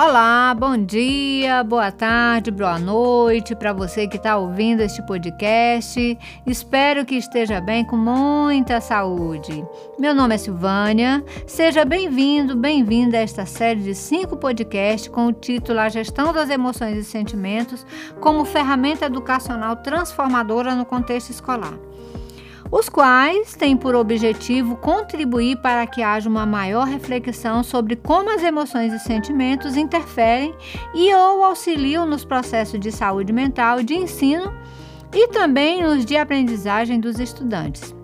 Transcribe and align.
Olá, 0.00 0.54
bom 0.56 0.78
dia, 0.78 1.64
boa 1.64 1.90
tarde, 1.90 2.52
boa 2.52 2.78
noite 2.78 3.56
para 3.56 3.72
você 3.72 4.06
que 4.06 4.16
está 4.16 4.36
ouvindo 4.36 4.80
este 4.80 5.02
podcast. 5.02 6.16
Espero 6.46 7.04
que 7.04 7.16
esteja 7.16 7.60
bem 7.60 7.84
com 7.84 7.96
muita 7.96 8.80
saúde. 8.80 9.66
Meu 9.98 10.14
nome 10.14 10.36
é 10.36 10.38
Silvânia. 10.38 11.24
Seja 11.48 11.84
bem-vindo, 11.84 12.54
bem-vinda 12.54 13.18
a 13.18 13.22
esta 13.22 13.44
série 13.44 13.80
de 13.80 13.92
cinco 13.92 14.36
podcasts 14.36 15.08
com 15.08 15.26
o 15.26 15.32
título 15.32 15.80
A 15.80 15.88
Gestão 15.88 16.32
das 16.32 16.48
Emoções 16.48 16.96
e 16.96 17.02
Sentimentos 17.02 17.84
como 18.20 18.44
ferramenta 18.44 19.06
educacional 19.06 19.74
transformadora 19.74 20.76
no 20.76 20.84
contexto 20.84 21.30
escolar 21.30 21.74
os 22.70 22.88
quais 22.88 23.54
têm 23.54 23.76
por 23.76 23.94
objetivo 23.94 24.76
contribuir 24.76 25.56
para 25.58 25.86
que 25.86 26.02
haja 26.02 26.28
uma 26.28 26.44
maior 26.44 26.86
reflexão 26.86 27.62
sobre 27.62 27.96
como 27.96 28.34
as 28.34 28.42
emoções 28.42 28.92
e 28.92 28.98
sentimentos 28.98 29.76
interferem 29.76 30.54
e 30.94 31.12
ou 31.14 31.44
auxiliam 31.44 32.04
nos 32.04 32.24
processos 32.24 32.78
de 32.78 32.92
saúde 32.92 33.32
mental, 33.32 33.82
de 33.82 33.94
ensino 33.94 34.52
e 35.12 35.28
também 35.28 35.82
nos 35.82 36.04
de 36.04 36.16
aprendizagem 36.16 37.00
dos 37.00 37.18
estudantes. 37.18 37.94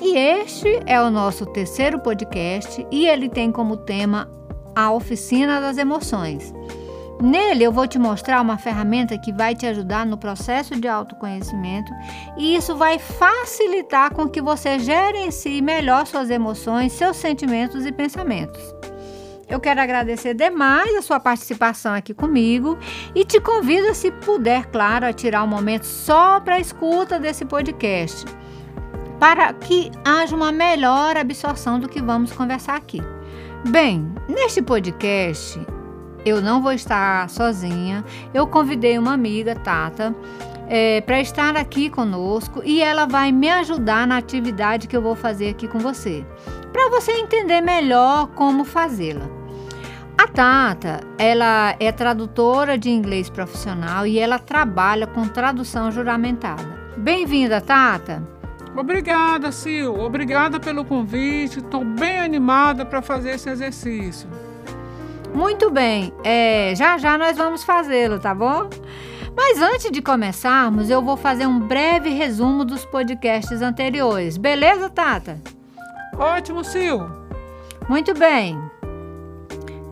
E 0.00 0.16
este 0.16 0.80
é 0.84 1.00
o 1.00 1.10
nosso 1.10 1.46
terceiro 1.46 1.98
podcast 2.00 2.86
e 2.90 3.06
ele 3.06 3.28
tem 3.28 3.50
como 3.50 3.76
tema 3.76 4.30
a 4.74 4.90
oficina 4.92 5.60
das 5.60 5.78
emoções. 5.78 6.52
Nele 7.20 7.64
eu 7.64 7.72
vou 7.72 7.86
te 7.86 7.98
mostrar 7.98 8.42
uma 8.42 8.58
ferramenta 8.58 9.16
que 9.16 9.32
vai 9.32 9.54
te 9.54 9.66
ajudar 9.66 10.04
no 10.04 10.18
processo 10.18 10.78
de 10.78 10.86
autoconhecimento 10.86 11.90
e 12.36 12.54
isso 12.54 12.76
vai 12.76 12.98
facilitar 12.98 14.12
com 14.12 14.28
que 14.28 14.42
você 14.42 14.78
gerencie 14.78 15.62
melhor 15.62 16.06
suas 16.06 16.28
emoções, 16.28 16.92
seus 16.92 17.16
sentimentos 17.16 17.86
e 17.86 17.92
pensamentos. 17.92 18.60
Eu 19.48 19.60
quero 19.60 19.80
agradecer 19.80 20.34
demais 20.34 20.94
a 20.94 21.02
sua 21.02 21.18
participação 21.18 21.94
aqui 21.94 22.12
comigo 22.12 22.76
e 23.14 23.24
te 23.24 23.40
convido, 23.40 23.94
se 23.94 24.10
puder, 24.10 24.66
claro, 24.66 25.06
a 25.06 25.12
tirar 25.12 25.44
um 25.44 25.48
momento 25.48 25.84
só 25.84 26.40
para 26.40 26.56
a 26.56 26.60
escuta 26.60 27.18
desse 27.18 27.44
podcast, 27.44 28.26
para 29.18 29.52
que 29.54 29.90
haja 30.04 30.34
uma 30.34 30.52
melhor 30.52 31.16
absorção 31.16 31.78
do 31.78 31.88
que 31.88 32.02
vamos 32.02 32.32
conversar 32.32 32.76
aqui. 32.76 33.00
Bem, 33.68 34.12
neste 34.28 34.60
podcast 34.60 35.75
eu 36.26 36.42
não 36.42 36.60
vou 36.60 36.72
estar 36.72 37.30
sozinha. 37.30 38.04
Eu 38.34 38.48
convidei 38.48 38.98
uma 38.98 39.12
amiga, 39.12 39.54
Tata, 39.54 40.12
é, 40.68 41.00
para 41.00 41.20
estar 41.20 41.56
aqui 41.56 41.88
conosco 41.88 42.60
e 42.64 42.82
ela 42.82 43.06
vai 43.06 43.30
me 43.30 43.48
ajudar 43.48 44.08
na 44.08 44.16
atividade 44.16 44.88
que 44.88 44.96
eu 44.96 45.00
vou 45.00 45.14
fazer 45.14 45.50
aqui 45.50 45.68
com 45.68 45.78
você, 45.78 46.26
para 46.72 46.90
você 46.90 47.12
entender 47.12 47.60
melhor 47.60 48.26
como 48.34 48.64
fazê-la. 48.64 49.30
A 50.18 50.26
Tata, 50.26 51.00
ela 51.16 51.76
é 51.78 51.92
tradutora 51.92 52.76
de 52.76 52.90
inglês 52.90 53.30
profissional 53.30 54.04
e 54.04 54.18
ela 54.18 54.40
trabalha 54.40 55.06
com 55.06 55.28
tradução 55.28 55.92
juramentada. 55.92 56.64
Bem-vinda, 56.96 57.60
Tata. 57.60 58.26
Obrigada, 58.76 59.52
Sil. 59.54 59.94
Obrigada 59.94 60.58
pelo 60.58 60.84
convite. 60.84 61.60
Estou 61.60 61.84
bem 61.84 62.18
animada 62.18 62.84
para 62.84 63.00
fazer 63.00 63.30
esse 63.30 63.48
exercício. 63.48 64.28
Muito 65.36 65.70
bem, 65.70 66.14
é, 66.24 66.72
já 66.74 66.96
já 66.96 67.18
nós 67.18 67.36
vamos 67.36 67.62
fazê-lo, 67.62 68.18
tá 68.18 68.34
bom? 68.34 68.70
Mas 69.36 69.60
antes 69.60 69.90
de 69.90 70.00
começarmos, 70.00 70.88
eu 70.88 71.02
vou 71.02 71.14
fazer 71.14 71.46
um 71.46 71.60
breve 71.60 72.08
resumo 72.08 72.64
dos 72.64 72.86
podcasts 72.86 73.60
anteriores. 73.60 74.38
Beleza, 74.38 74.88
Tata? 74.88 75.38
Ótimo, 76.18 76.64
Sil. 76.64 77.04
Muito 77.86 78.14
bem. 78.14 78.58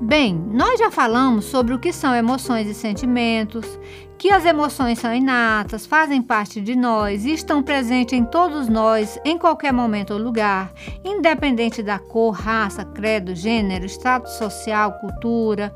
Bem, 0.01 0.35
nós 0.35 0.81
já 0.81 0.91
falamos 0.91 1.45
sobre 1.45 1.75
o 1.75 1.79
que 1.79 1.93
são 1.93 2.15
emoções 2.15 2.67
e 2.67 2.73
sentimentos, 2.73 3.79
que 4.25 4.31
as 4.31 4.47
emoções 4.47 5.01
são 5.01 5.15
inatas, 5.15 5.85
fazem 5.85 6.23
parte 6.23 6.59
de 6.59 6.75
nós 6.75 7.27
e 7.27 7.35
estão 7.35 7.63
presentes 7.63 8.19
em 8.19 8.25
todos 8.25 8.71
nós, 8.71 9.19
em 9.23 9.37
qualquer 9.37 9.71
momento 9.71 10.15
ou 10.15 10.19
lugar, 10.19 10.73
independente 11.05 11.83
da 11.83 11.99
cor, 11.99 12.31
raça, 12.31 12.87
credo, 12.87 13.35
gênero, 13.35 13.85
status 13.85 14.33
social, 14.33 14.95
cultura. 14.95 15.71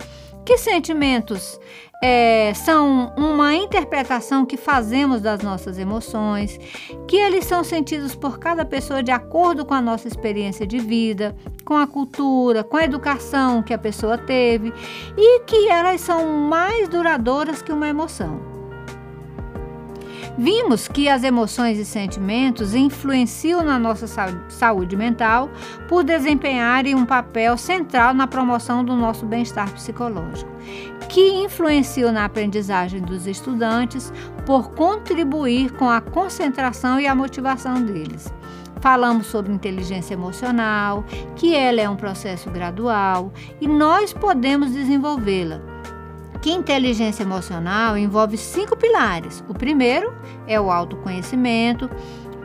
Que 0.47 0.57
sentimentos 0.57 1.61
é, 2.03 2.53
são 2.55 3.13
uma 3.17 3.55
interpretação 3.55 4.47
que 4.47 4.57
fazemos 4.57 5.21
das 5.21 5.43
nossas 5.43 5.79
emoções, 5.79 6.59
que 7.07 7.17
eles 7.17 7.45
são 7.45 7.65
sentidos 7.65 8.15
por 8.15 8.39
cada 8.39 8.65
pessoa 8.65 9.03
de 9.03 9.11
acordo 9.11 9.65
com 9.65 9.75
a 9.75 9.81
nossa 9.81 10.07
experiência 10.07 10.67
de 10.67 10.79
vida, 10.79 11.35
com 11.65 11.77
a 11.77 11.87
cultura, 11.87 12.63
com 12.63 12.77
a 12.77 12.85
educação 12.85 13.63
que 13.63 13.75
a 13.75 13.79
pessoa 13.79 14.17
teve 14.17 14.73
e 15.17 15.41
que 15.41 15.69
elas 15.69 16.01
são 16.01 16.27
mais 16.29 16.89
duradouras 16.89 17.63
que 17.63 17.73
uma 17.73 17.89
emoção. 17.89 18.58
Vimos 20.41 20.87
que 20.87 21.09
as 21.09 21.25
emoções 21.25 21.81
e 21.81 21.85
sentimentos 21.85 22.73
influenciam 22.73 23.61
na 23.65 23.77
nossa 23.77 24.07
saúde 24.49 24.95
mental 24.95 25.51
por 25.89 26.05
desempenharem 26.05 26.95
um 26.95 27.05
papel 27.05 27.59
central 27.59 28.15
na 28.15 28.25
promoção 28.25 28.85
do 28.85 28.95
nosso 28.95 29.27
bem-estar 29.27 29.69
psicológico, 29.73 30.49
que 31.09 31.43
influenciam 31.43 32.13
na 32.13 32.25
aprendizagem 32.25 33.03
dos 33.03 33.27
estudantes 33.27 34.13
por 34.47 34.71
contribuir 34.75 35.73
com 35.73 35.91
a 35.91 36.01
concentração 36.01 37.01
e 37.01 37.09
a 37.09 37.17
motivação 37.17 37.83
deles. 37.83 38.33
Falamos 38.81 39.27
sobre 39.27 39.53
inteligência 39.53 40.15
emocional, 40.15 41.05
que 41.35 41.53
ela 41.53 41.81
é 41.81 41.91
um 41.91 41.97
processo 41.97 42.49
gradual 42.49 43.33
e 43.61 43.67
nós 43.67 44.13
podemos 44.13 44.71
desenvolvê-la 44.71 45.68
que 46.41 46.51
inteligência 46.51 47.23
emocional 47.23 47.97
envolve 47.97 48.37
cinco 48.37 48.77
pilares. 48.77 49.45
O 49.49 49.55
primeiro 49.55 50.13
é 50.47 50.61
o 50.61 50.71
autoconhecimento, 50.71 51.91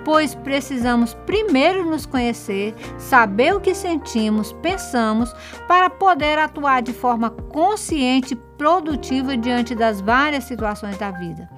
pois 0.04 0.36
precisamos 0.36 1.14
primeiro 1.26 1.90
nos 1.90 2.06
conhecer, 2.06 2.76
saber 2.98 3.56
o 3.56 3.62
que 3.62 3.74
sentimos, 3.74 4.54
pensamos, 4.54 5.34
para 5.68 5.90
poder 5.90 6.38
atuar 6.38 6.82
de 6.82 6.94
forma 6.94 7.30
consciente 7.30 8.34
e 8.34 8.38
produtiva 8.58 9.38
diante 9.38 9.74
das 9.74 10.02
várias 10.02 10.44
situações 10.44 10.98
da 10.98 11.12
vida. 11.12 11.50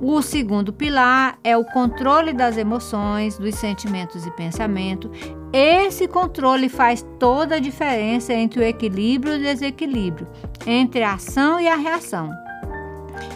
O 0.00 0.22
segundo 0.22 0.72
pilar 0.72 1.38
é 1.42 1.56
o 1.56 1.64
controle 1.64 2.32
das 2.32 2.56
emoções, 2.56 3.36
dos 3.36 3.56
sentimentos 3.56 4.24
e 4.24 4.30
pensamento. 4.30 5.10
Esse 5.52 6.06
controle 6.06 6.68
faz 6.68 7.04
toda 7.18 7.56
a 7.56 7.58
diferença 7.58 8.32
entre 8.32 8.60
o 8.60 8.62
equilíbrio 8.62 9.34
e 9.34 9.38
o 9.38 9.42
desequilíbrio, 9.42 10.28
entre 10.70 11.02
a 11.02 11.14
ação 11.14 11.58
e 11.58 11.66
a 11.66 11.76
reação. 11.76 12.30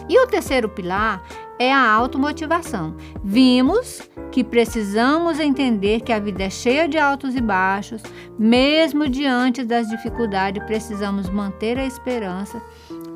E 0.07 0.19
o 0.19 0.27
terceiro 0.27 0.69
pilar 0.69 1.23
é 1.57 1.73
a 1.73 1.91
automotivação. 1.91 2.95
Vimos 3.23 4.01
que 4.31 4.43
precisamos 4.43 5.39
entender 5.39 6.01
que 6.01 6.11
a 6.11 6.19
vida 6.19 6.43
é 6.43 6.49
cheia 6.49 6.87
de 6.87 6.97
altos 6.97 7.35
e 7.35 7.41
baixos, 7.41 8.03
mesmo 8.37 9.07
diante 9.09 9.63
das 9.63 9.87
dificuldades, 9.87 10.63
precisamos 10.65 11.29
manter 11.29 11.79
a 11.79 11.85
esperança 11.85 12.61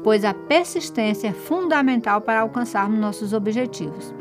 pois 0.07 0.23
a 0.23 0.33
persistência 0.33 1.27
é 1.27 1.33
fundamental 1.33 2.21
para 2.21 2.39
alcançarmos 2.39 2.97
nossos 2.97 3.33
objetivos. 3.33 4.13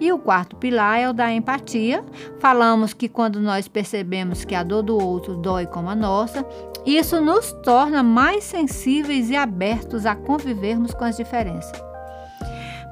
E 0.00 0.12
o 0.12 0.18
quarto 0.18 0.56
pilar 0.56 0.98
é 0.98 1.08
o 1.08 1.12
da 1.12 1.32
empatia. 1.32 2.04
Falamos 2.38 2.92
que 2.92 3.08
quando 3.08 3.40
nós 3.40 3.68
percebemos 3.68 4.44
que 4.44 4.54
a 4.54 4.62
dor 4.62 4.82
do 4.82 4.98
outro 4.98 5.36
dói 5.36 5.66
como 5.66 5.88
a 5.88 5.94
nossa, 5.94 6.44
isso 6.84 7.20
nos 7.20 7.52
torna 7.62 8.02
mais 8.02 8.44
sensíveis 8.44 9.30
e 9.30 9.36
abertos 9.36 10.04
a 10.04 10.14
convivermos 10.14 10.92
com 10.92 11.04
as 11.04 11.16
diferenças. 11.16 11.82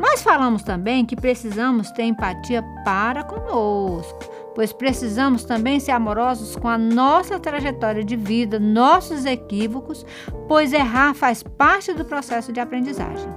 Mas 0.00 0.22
falamos 0.22 0.62
também 0.62 1.04
que 1.04 1.14
precisamos 1.14 1.90
ter 1.90 2.04
empatia 2.04 2.62
para 2.84 3.22
conosco 3.22 4.32
pois 4.54 4.72
precisamos 4.72 5.44
também 5.44 5.80
ser 5.80 5.92
amorosos 5.92 6.56
com 6.56 6.68
a 6.68 6.78
nossa 6.78 7.38
trajetória 7.38 8.04
de 8.04 8.16
vida, 8.16 8.58
nossos 8.58 9.24
equívocos, 9.24 10.04
pois 10.46 10.72
errar 10.72 11.14
faz 11.14 11.42
parte 11.42 11.92
do 11.92 12.04
processo 12.04 12.52
de 12.52 12.60
aprendizagem. 12.60 13.28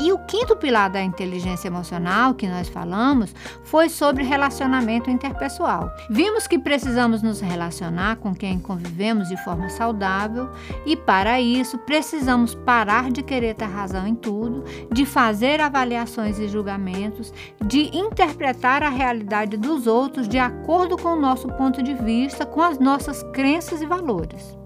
E 0.00 0.12
o 0.12 0.18
quinto 0.18 0.56
pilar 0.56 0.88
da 0.88 1.02
inteligência 1.02 1.68
emocional 1.68 2.34
que 2.34 2.46
nós 2.46 2.68
falamos 2.68 3.34
foi 3.64 3.88
sobre 3.88 4.22
relacionamento 4.22 5.10
interpessoal. 5.10 5.90
Vimos 6.08 6.46
que 6.46 6.58
precisamos 6.58 7.22
nos 7.22 7.40
relacionar 7.40 8.16
com 8.16 8.34
quem 8.34 8.60
convivemos 8.60 9.28
de 9.28 9.36
forma 9.44 9.68
saudável 9.68 10.50
e, 10.86 10.96
para 10.96 11.40
isso, 11.40 11.78
precisamos 11.78 12.54
parar 12.54 13.10
de 13.10 13.22
querer 13.22 13.54
ter 13.54 13.64
razão 13.64 14.06
em 14.06 14.14
tudo, 14.14 14.64
de 14.92 15.04
fazer 15.04 15.60
avaliações 15.60 16.38
e 16.38 16.48
julgamentos, 16.48 17.32
de 17.64 17.96
interpretar 17.96 18.82
a 18.82 18.88
realidade 18.88 19.56
dos 19.56 19.86
outros 19.86 20.28
de 20.28 20.38
acordo 20.38 20.96
com 20.96 21.10
o 21.10 21.20
nosso 21.20 21.48
ponto 21.48 21.82
de 21.82 21.94
vista, 21.94 22.46
com 22.46 22.62
as 22.62 22.78
nossas 22.78 23.22
crenças 23.32 23.82
e 23.82 23.86
valores. 23.86 24.57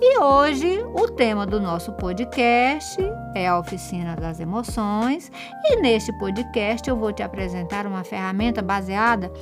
E 0.00 0.16
hoje 0.20 0.78
o 0.94 1.08
tema 1.08 1.44
do 1.44 1.60
nosso 1.60 1.92
podcast 1.94 2.96
é 3.34 3.48
a 3.48 3.58
oficina 3.58 4.14
das 4.14 4.38
emoções. 4.38 5.30
E 5.64 5.80
neste 5.80 6.12
podcast 6.20 6.88
eu 6.88 6.96
vou 6.96 7.12
te 7.12 7.20
apresentar 7.20 7.84
uma 7.84 8.04
ferramenta 8.04 8.62
baseada 8.62 9.32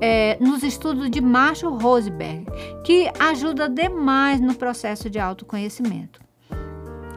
é, 0.00 0.36
nos 0.40 0.64
estudos 0.64 1.08
de 1.08 1.20
Marshall 1.20 1.78
Rosenberg, 1.78 2.46
que 2.84 3.08
ajuda 3.20 3.68
demais 3.68 4.40
no 4.40 4.56
processo 4.56 5.08
de 5.08 5.20
autoconhecimento. 5.20 6.20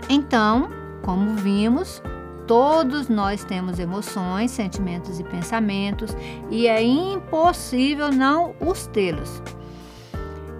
Então, 0.07 0.69
como 1.03 1.35
vimos, 1.37 2.03
todos 2.45 3.09
nós 3.09 3.43
temos 3.43 3.79
emoções, 3.79 4.51
sentimentos 4.51 5.19
e 5.19 5.23
pensamentos 5.23 6.15
e 6.51 6.67
é 6.67 6.83
impossível 6.83 8.11
não 8.11 8.55
os 8.61 8.85
tê-los. 8.87 9.41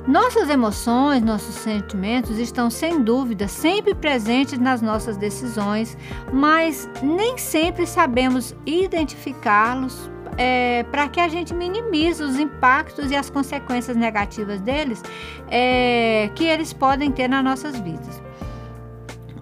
Nossas 0.08 0.50
emoções, 0.50 1.24
nossos 1.24 1.56
sentimentos 1.56 2.38
estão 2.38 2.70
sem 2.70 3.02
dúvida 3.02 3.48
sempre 3.48 3.96
presentes 3.96 4.60
nas 4.60 4.80
nossas 4.80 5.18
decisões, 5.18 5.98
mas 6.32 6.88
nem 7.02 7.40
sempre 7.40 7.88
sabemos 7.88 8.56
identificá-los 8.68 10.12
é, 10.38 10.84
para 10.92 11.08
que 11.08 11.20
a 11.20 11.28
gente 11.28 11.56
minimize 11.56 12.22
os 12.22 12.40
impactos 12.40 13.10
e 13.10 13.16
as 13.16 13.32
consequências 13.32 13.98
negativas 13.98 14.62
deles 14.62 15.02
é, 15.50 16.30
que 16.36 16.44
eles 16.44 16.72
podem 16.72 17.12
ter 17.12 17.28
nas 17.28 17.44
nossas 17.44 17.80
vidas. 17.80 18.25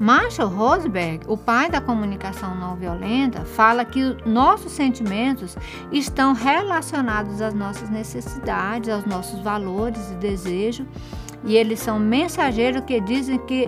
Marshall 0.04 0.50
Rosenberg, 0.50 1.24
o 1.30 1.38
pai 1.38 1.70
da 1.70 1.80
comunicação 1.80 2.54
não 2.56 2.76
violenta, 2.76 3.46
fala 3.46 3.86
que 3.86 4.18
nossos 4.26 4.74
sentimentos 4.74 5.56
estão 5.94 6.34
relacionados 6.34 7.40
às 7.40 7.54
nossas 7.54 7.90
necessidades, 7.90 8.90
aos 8.90 9.06
nossos 9.06 9.40
valores 9.40 10.12
e 10.12 10.16
desejos, 10.16 10.86
e 11.46 11.56
eles 11.56 11.80
são 11.80 11.98
mensageiros 12.00 12.84
que 12.84 13.00
dizem 13.00 13.40
que 13.46 13.66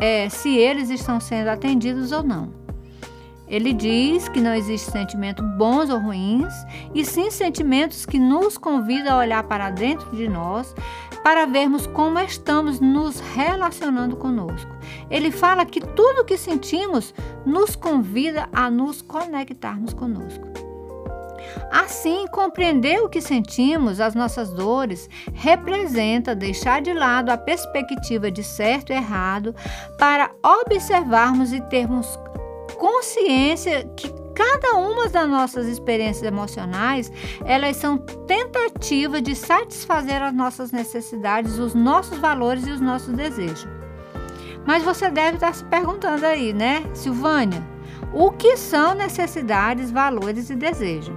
é, 0.00 0.28
se 0.28 0.58
eles 0.58 0.90
estão 0.90 1.20
sendo 1.20 1.50
atendidos 1.50 2.10
ou 2.10 2.24
não. 2.24 2.66
Ele 3.46 3.72
diz 3.72 4.28
que 4.28 4.40
não 4.40 4.52
existe 4.52 4.90
sentimento 4.90 5.40
bons 5.40 5.88
ou 5.88 6.00
ruins, 6.00 6.52
e 6.92 7.04
sim 7.04 7.30
sentimentos 7.30 8.04
que 8.04 8.18
nos 8.18 8.58
convidam 8.58 9.14
a 9.14 9.18
olhar 9.18 9.44
para 9.44 9.70
dentro 9.70 10.10
de 10.16 10.28
nós 10.28 10.74
para 11.26 11.44
vermos 11.44 11.88
como 11.88 12.20
estamos 12.20 12.78
nos 12.78 13.18
relacionando 13.18 14.16
conosco. 14.16 14.70
Ele 15.10 15.32
fala 15.32 15.66
que 15.66 15.80
tudo 15.80 16.20
o 16.20 16.24
que 16.24 16.38
sentimos 16.38 17.12
nos 17.44 17.74
convida 17.74 18.48
a 18.52 18.70
nos 18.70 19.02
conectarmos 19.02 19.92
conosco. 19.92 20.46
Assim, 21.72 22.28
compreender 22.28 23.00
o 23.00 23.08
que 23.08 23.20
sentimos, 23.20 23.98
as 23.98 24.14
nossas 24.14 24.52
dores, 24.52 25.10
representa 25.34 26.32
deixar 26.32 26.80
de 26.80 26.92
lado 26.92 27.30
a 27.30 27.36
perspectiva 27.36 28.30
de 28.30 28.44
certo 28.44 28.92
e 28.92 28.94
errado 28.94 29.52
para 29.98 30.30
observarmos 30.44 31.52
e 31.52 31.60
termos 31.62 32.06
consciência 32.78 33.84
que 33.96 34.25
cada 34.36 34.76
uma 34.76 35.08
das 35.08 35.26
nossas 35.26 35.66
experiências 35.66 36.22
emocionais, 36.22 37.10
elas 37.46 37.78
são 37.78 37.96
tentativas 37.96 39.22
de 39.22 39.34
satisfazer 39.34 40.22
as 40.22 40.34
nossas 40.34 40.70
necessidades, 40.70 41.58
os 41.58 41.74
nossos 41.74 42.18
valores 42.18 42.66
e 42.66 42.70
os 42.70 42.80
nossos 42.80 43.14
desejos. 43.14 43.66
Mas 44.66 44.82
você 44.82 45.10
deve 45.10 45.36
estar 45.36 45.54
se 45.54 45.64
perguntando 45.64 46.26
aí, 46.26 46.52
né, 46.52 46.84
Silvânia? 46.92 47.66
O 48.12 48.30
que 48.30 48.58
são 48.58 48.94
necessidades, 48.94 49.90
valores 49.90 50.50
e 50.50 50.54
desejos? 50.54 51.14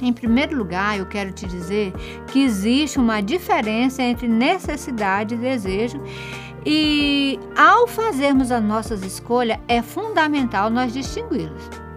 Em 0.00 0.12
primeiro 0.12 0.56
lugar, 0.56 0.96
eu 0.96 1.06
quero 1.06 1.32
te 1.32 1.44
dizer 1.44 1.92
que 2.28 2.44
existe 2.44 3.00
uma 3.00 3.20
diferença 3.20 4.00
entre 4.00 4.28
necessidade 4.28 5.34
e 5.34 5.38
desejo 5.38 6.00
e 6.64 7.40
ao 7.56 7.88
fazermos 7.88 8.52
as 8.52 8.62
nossas 8.62 9.02
escolhas, 9.02 9.58
é 9.66 9.82
fundamental 9.82 10.70
nós 10.70 10.92
distingui-los. 10.92 11.87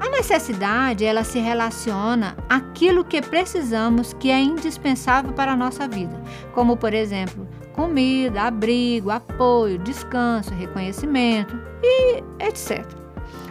A 0.00 0.08
necessidade, 0.08 1.04
ela 1.04 1.24
se 1.24 1.38
relaciona 1.38 2.36
àquilo 2.48 3.04
que 3.04 3.20
precisamos, 3.22 4.12
que 4.12 4.30
é 4.30 4.40
indispensável 4.40 5.32
para 5.32 5.52
a 5.52 5.56
nossa 5.56 5.86
vida, 5.88 6.20
como 6.52 6.76
por 6.76 6.92
exemplo, 6.92 7.46
comida, 7.72 8.42
abrigo, 8.42 9.10
apoio, 9.10 9.78
descanso, 9.78 10.52
reconhecimento 10.54 11.58
e 11.82 12.22
etc. 12.40 12.86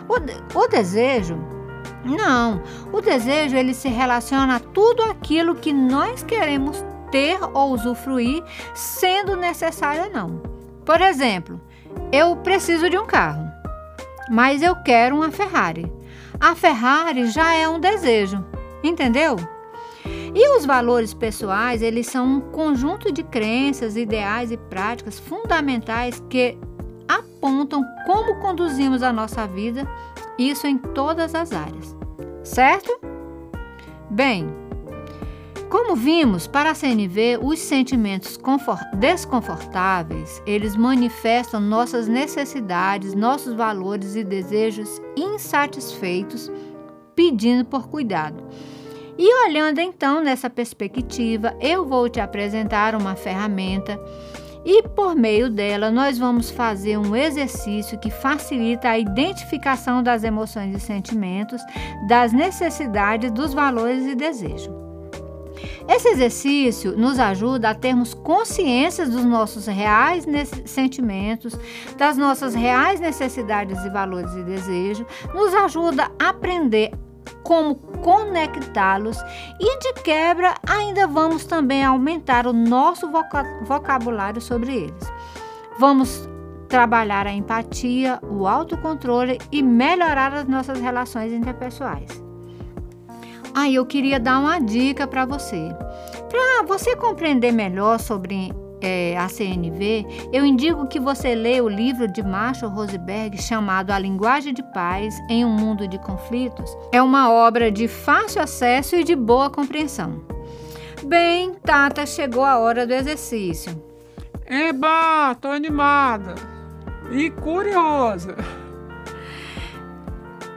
O, 0.07 0.59
o 0.59 0.67
desejo 0.67 1.37
não, 2.05 2.61
o 2.91 2.99
desejo 2.99 3.55
ele 3.55 3.73
se 3.73 3.87
relaciona 3.87 4.57
a 4.57 4.59
tudo 4.59 5.03
aquilo 5.03 5.55
que 5.55 5.71
nós 5.71 6.21
queremos 6.21 6.83
ter 7.09 7.39
ou 7.53 7.71
usufruir, 7.71 8.43
sendo 8.73 9.37
necessário 9.37 10.05
ou 10.05 10.09
não. 10.09 10.41
Por 10.85 10.99
exemplo, 10.99 11.61
eu 12.11 12.35
preciso 12.37 12.89
de 12.89 12.97
um 12.97 13.05
carro, 13.05 13.49
mas 14.29 14.61
eu 14.61 14.75
quero 14.75 15.15
uma 15.15 15.31
Ferrari. 15.31 15.89
A 16.43 16.55
Ferrari 16.55 17.27
já 17.27 17.53
é 17.53 17.69
um 17.69 17.79
desejo, 17.79 18.43
entendeu? 18.83 19.37
E 20.35 20.57
os 20.57 20.65
valores 20.65 21.13
pessoais, 21.13 21.81
eles 21.81 22.07
são 22.07 22.25
um 22.25 22.41
conjunto 22.41 23.13
de 23.13 23.23
crenças, 23.23 23.95
ideais 23.95 24.51
e 24.51 24.57
práticas 24.57 25.17
fundamentais 25.17 26.21
que 26.29 26.57
apontam 27.07 27.81
como 28.05 28.41
conduzimos 28.41 29.01
a 29.01 29.13
nossa 29.13 29.47
vida, 29.47 29.87
isso 30.37 30.67
em 30.67 30.77
todas 30.77 31.33
as 31.33 31.53
áreas. 31.53 31.95
Certo? 32.43 32.91
Bem, 34.09 34.45
como 35.73 35.95
vimos, 35.95 36.45
para 36.45 36.69
a 36.69 36.75
CNV, 36.75 37.39
os 37.41 37.57
sentimentos 37.57 38.39
desconfortáveis, 38.93 40.39
eles 40.45 40.75
manifestam 40.75 41.59
nossas 41.59 42.07
necessidades, 42.07 43.15
nossos 43.15 43.55
valores 43.55 44.15
e 44.15 44.23
desejos 44.23 45.01
insatisfeitos, 45.17 46.51
pedindo 47.15 47.65
por 47.65 47.87
cuidado. 47.87 48.43
E 49.17 49.47
olhando 49.47 49.79
então 49.79 50.21
nessa 50.21 50.47
perspectiva, 50.47 51.57
eu 51.59 51.83
vou 51.83 52.07
te 52.07 52.19
apresentar 52.19 52.93
uma 52.93 53.15
ferramenta 53.15 53.99
e 54.63 54.83
por 54.89 55.15
meio 55.15 55.49
dela 55.49 55.89
nós 55.89 56.19
vamos 56.19 56.51
fazer 56.51 56.99
um 56.99 57.15
exercício 57.15 57.99
que 57.99 58.11
facilita 58.11 58.89
a 58.89 58.99
identificação 58.99 60.03
das 60.03 60.23
emoções 60.23 60.75
e 60.77 60.79
sentimentos, 60.79 61.63
das 62.07 62.31
necessidades, 62.31 63.31
dos 63.31 63.55
valores 63.55 64.05
e 64.05 64.13
desejos. 64.13 64.82
Esse 65.87 66.09
exercício 66.09 66.97
nos 66.97 67.19
ajuda 67.19 67.69
a 67.69 67.75
termos 67.75 68.13
consciência 68.13 69.05
dos 69.05 69.23
nossos 69.23 69.65
reais 69.65 70.25
sentimentos, 70.65 71.57
das 71.97 72.17
nossas 72.17 72.53
reais 72.53 72.99
necessidades 72.99 73.83
e 73.83 73.89
valores 73.89 74.33
e 74.33 74.43
desejos, 74.43 75.05
nos 75.33 75.53
ajuda 75.53 76.11
a 76.19 76.29
aprender 76.29 76.91
como 77.43 77.75
conectá-los 77.75 79.17
e 79.59 79.79
de 79.79 79.93
quebra 80.01 80.55
ainda 80.67 81.05
vamos 81.07 81.45
também 81.45 81.83
aumentar 81.83 82.47
o 82.47 82.53
nosso 82.53 83.09
vocabulário 83.65 84.41
sobre 84.41 84.73
eles. 84.73 85.13
Vamos 85.77 86.29
trabalhar 86.67 87.27
a 87.27 87.33
empatia, 87.33 88.19
o 88.23 88.47
autocontrole 88.47 89.37
e 89.51 89.61
melhorar 89.61 90.33
as 90.33 90.47
nossas 90.47 90.79
relações 90.79 91.31
interpessoais. 91.31 92.22
Ah, 93.55 93.69
eu 93.69 93.85
queria 93.85 94.19
dar 94.19 94.39
uma 94.39 94.59
dica 94.59 95.05
para 95.05 95.25
você. 95.25 95.69
Para 96.27 96.63
você 96.65 96.95
compreender 96.95 97.51
melhor 97.51 97.99
sobre 97.99 98.51
é, 98.81 99.15
a 99.15 99.29
CNV, 99.29 100.05
eu 100.33 100.43
indico 100.43 100.87
que 100.87 100.99
você 100.99 101.35
leia 101.35 101.63
o 101.63 101.69
livro 101.69 102.07
de 102.07 102.23
Marshall 102.23 102.71
Rosenberg 102.71 103.39
chamado 103.39 103.91
A 103.91 103.99
Linguagem 103.99 104.53
de 104.53 104.63
Paz 104.73 105.15
em 105.29 105.45
um 105.45 105.49
Mundo 105.49 105.87
de 105.87 105.99
Conflitos. 105.99 106.75
É 106.91 107.01
uma 107.01 107.31
obra 107.31 107.71
de 107.71 107.87
fácil 107.87 108.41
acesso 108.41 108.95
e 108.95 109.03
de 109.03 109.15
boa 109.15 109.51
compreensão. 109.51 110.23
Bem, 111.05 111.53
Tata, 111.53 112.07
chegou 112.07 112.43
a 112.43 112.57
hora 112.57 112.87
do 112.87 112.93
exercício. 112.93 113.81
Eba, 114.47 115.35
tô 115.39 115.49
animada 115.49 116.33
e 117.11 117.29
curiosa. 117.29 118.35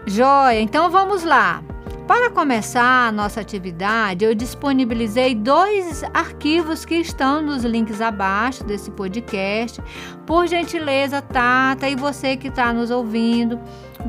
Joia, 0.06 0.60
então 0.60 0.90
vamos 0.90 1.24
lá. 1.24 1.62
Para 2.06 2.30
começar 2.30 3.08
a 3.08 3.10
nossa 3.10 3.40
atividade, 3.40 4.24
eu 4.24 4.32
disponibilizei 4.32 5.34
dois 5.34 6.04
arquivos 6.14 6.84
que 6.84 6.94
estão 6.94 7.42
nos 7.42 7.64
links 7.64 8.00
abaixo 8.00 8.62
desse 8.62 8.92
podcast. 8.92 9.82
Por 10.24 10.46
gentileza, 10.46 11.20
Tata, 11.20 11.88
e 11.88 11.96
você 11.96 12.36
que 12.36 12.46
está 12.46 12.72
nos 12.72 12.92
ouvindo, 12.92 13.58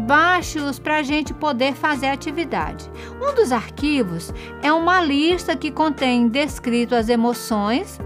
baixe-os 0.06 0.78
para 0.78 0.98
a 0.98 1.04
gente 1.04 1.34
poder 1.34 1.74
fazer 1.74 2.06
a 2.08 2.14
atividade. 2.14 2.88
Um 3.20 3.34
dos 3.34 3.52
arquivos 3.52 4.32
é 4.62 4.72
uma 4.72 5.02
lista 5.02 5.56
que 5.56 5.72
contém 5.72 6.28
descrito 6.28 6.94
as 6.94 7.10
emoções, 7.10 8.00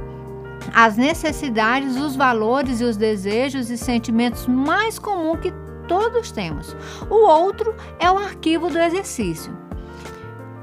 as 0.74 0.95
necessidades, 0.95 1.98
os 1.98 2.15
valores 2.15 2.79
e 2.79 2.86
os 2.86 2.95
desejos 2.95 3.69
e 3.69 3.77
sentimentos 3.77 4.48
mais 4.48 4.98
comuns 4.98 5.41
que 5.41 5.53
todos 5.86 6.31
temos. 6.31 6.77
O 7.10 7.27
outro 7.27 7.75
é 8.00 8.10
o 8.10 8.17
arquivo 8.17 8.69
do 8.69 8.79
exercício. 8.79 9.53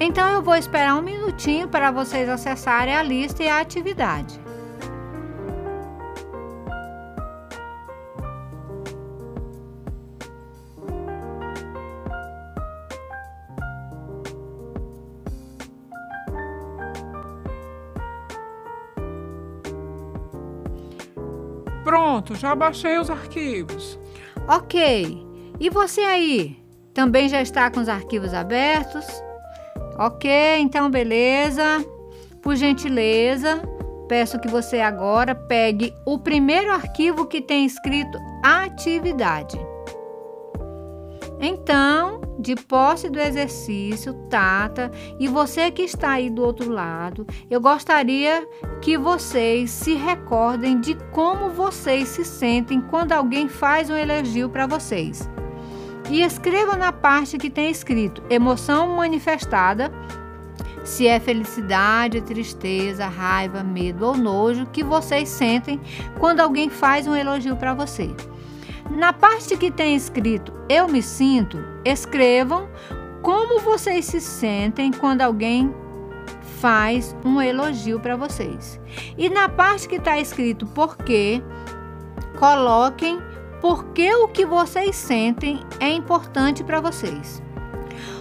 Então 0.00 0.28
eu 0.32 0.40
vou 0.40 0.54
esperar 0.54 0.96
um 0.96 1.02
minutinho 1.02 1.68
para 1.68 1.90
vocês 1.90 2.28
acessarem 2.28 2.94
a 2.94 3.02
lista 3.02 3.42
e 3.42 3.48
a 3.48 3.60
atividade. 3.60 4.40
Pronto, 21.82 22.36
já 22.36 22.54
baixei 22.54 22.98
os 22.98 23.10
arquivos. 23.10 23.98
Ok. 24.46 25.26
E 25.58 25.70
você 25.70 26.02
aí? 26.02 26.62
Também 26.94 27.28
já 27.28 27.42
está 27.42 27.68
com 27.70 27.80
os 27.80 27.88
arquivos 27.88 28.32
abertos? 28.32 29.27
Ok, 29.98 30.30
então 30.60 30.88
beleza. 30.88 31.84
Por 32.40 32.54
gentileza, 32.54 33.60
peço 34.08 34.38
que 34.38 34.48
você 34.48 34.80
agora 34.80 35.34
pegue 35.34 35.92
o 36.06 36.18
primeiro 36.18 36.70
arquivo 36.70 37.26
que 37.26 37.40
tem 37.40 37.66
escrito 37.66 38.16
atividade. 38.42 39.58
Então, 41.40 42.20
de 42.38 42.54
posse 42.54 43.08
do 43.08 43.18
exercício, 43.18 44.12
Tata, 44.28 44.90
e 45.18 45.28
você 45.28 45.70
que 45.70 45.82
está 45.82 46.12
aí 46.12 46.30
do 46.30 46.42
outro 46.44 46.70
lado, 46.70 47.26
eu 47.50 47.60
gostaria 47.60 48.46
que 48.80 48.96
vocês 48.96 49.70
se 49.70 49.94
recordem 49.94 50.80
de 50.80 50.94
como 51.12 51.50
vocês 51.50 52.08
se 52.08 52.24
sentem 52.24 52.80
quando 52.80 53.12
alguém 53.12 53.48
faz 53.48 53.90
um 53.90 53.96
elogio 53.96 54.48
para 54.48 54.66
vocês. 54.66 55.28
E 56.10 56.22
escreva 56.22 56.76
na 56.76 56.92
parte 56.92 57.36
que 57.36 57.50
tem 57.50 57.70
escrito 57.70 58.22
emoção 58.30 58.96
manifestada, 58.96 59.92
se 60.84 61.06
é 61.06 61.20
felicidade, 61.20 62.22
tristeza, 62.22 63.06
raiva, 63.06 63.62
medo 63.62 64.06
ou 64.06 64.16
nojo 64.16 64.66
que 64.66 64.82
vocês 64.82 65.28
sentem 65.28 65.78
quando 66.18 66.40
alguém 66.40 66.70
faz 66.70 67.06
um 67.06 67.14
elogio 67.14 67.56
para 67.56 67.74
você. 67.74 68.10
Na 68.90 69.12
parte 69.12 69.54
que 69.56 69.70
tem 69.70 69.94
escrito 69.94 70.52
Eu 70.66 70.88
me 70.88 71.02
sinto, 71.02 71.58
escrevam 71.84 72.68
como 73.20 73.60
vocês 73.60 74.06
se 74.06 74.20
sentem 74.20 74.90
quando 74.90 75.20
alguém 75.20 75.74
faz 76.58 77.14
um 77.24 77.40
elogio 77.40 78.00
para 78.00 78.16
vocês. 78.16 78.80
E 79.16 79.28
na 79.28 79.48
parte 79.48 79.88
que 79.88 79.96
está 79.96 80.18
escrito 80.18 80.66
Porquê, 80.66 81.42
coloquem 82.38 83.20
porque 83.60 84.14
o 84.14 84.28
que 84.28 84.46
vocês 84.46 84.94
sentem 84.96 85.60
é 85.80 85.90
importante 85.90 86.62
para 86.62 86.80
vocês. 86.80 87.42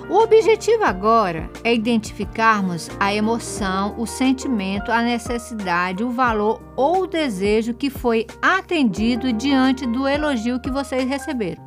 O 0.10 0.20
objetivo 0.20 0.86
agora 0.86 1.50
é 1.66 1.74
identificarmos 1.74 2.90
a 2.98 3.14
emoção, 3.14 3.94
o 3.98 4.08
sentimento, 4.08 4.90
a 4.90 5.02
necessidade, 5.02 6.02
o 6.02 6.10
valor 6.10 6.62
ou 6.78 7.02
o 7.02 7.08
desejo 7.08 7.74
que 7.74 7.90
foi 7.90 8.26
atendido 8.42 9.34
diante 9.34 9.86
do 9.86 10.08
elogio 10.08 10.62
que 10.62 10.72
vocês 10.72 11.08
receberam. 11.08 11.62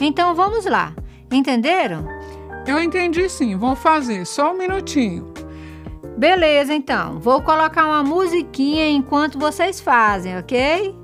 Então 0.00 0.34
vamos 0.34 0.64
lá, 0.64 0.92
entenderam? 1.30 2.08
Eu 2.66 2.82
entendi 2.82 3.28
sim, 3.28 3.56
vou 3.56 3.76
fazer, 3.76 4.26
só 4.26 4.52
um 4.52 4.58
minutinho. 4.58 5.32
Beleza, 6.18 6.74
então, 6.74 7.20
vou 7.20 7.40
colocar 7.40 7.86
uma 7.86 8.02
musiquinha 8.02 8.90
enquanto 8.90 9.38
vocês 9.38 9.80
fazem, 9.80 10.36
ok? 10.38 10.94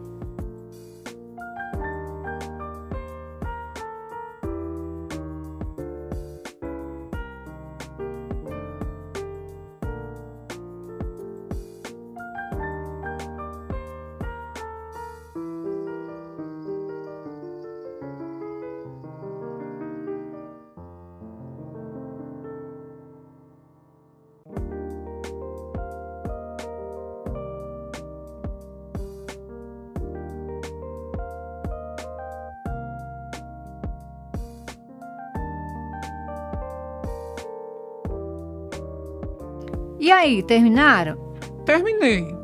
E 39.98 40.10
aí, 40.10 40.42
terminaram? 40.42 41.16
Terminei. 41.64 42.34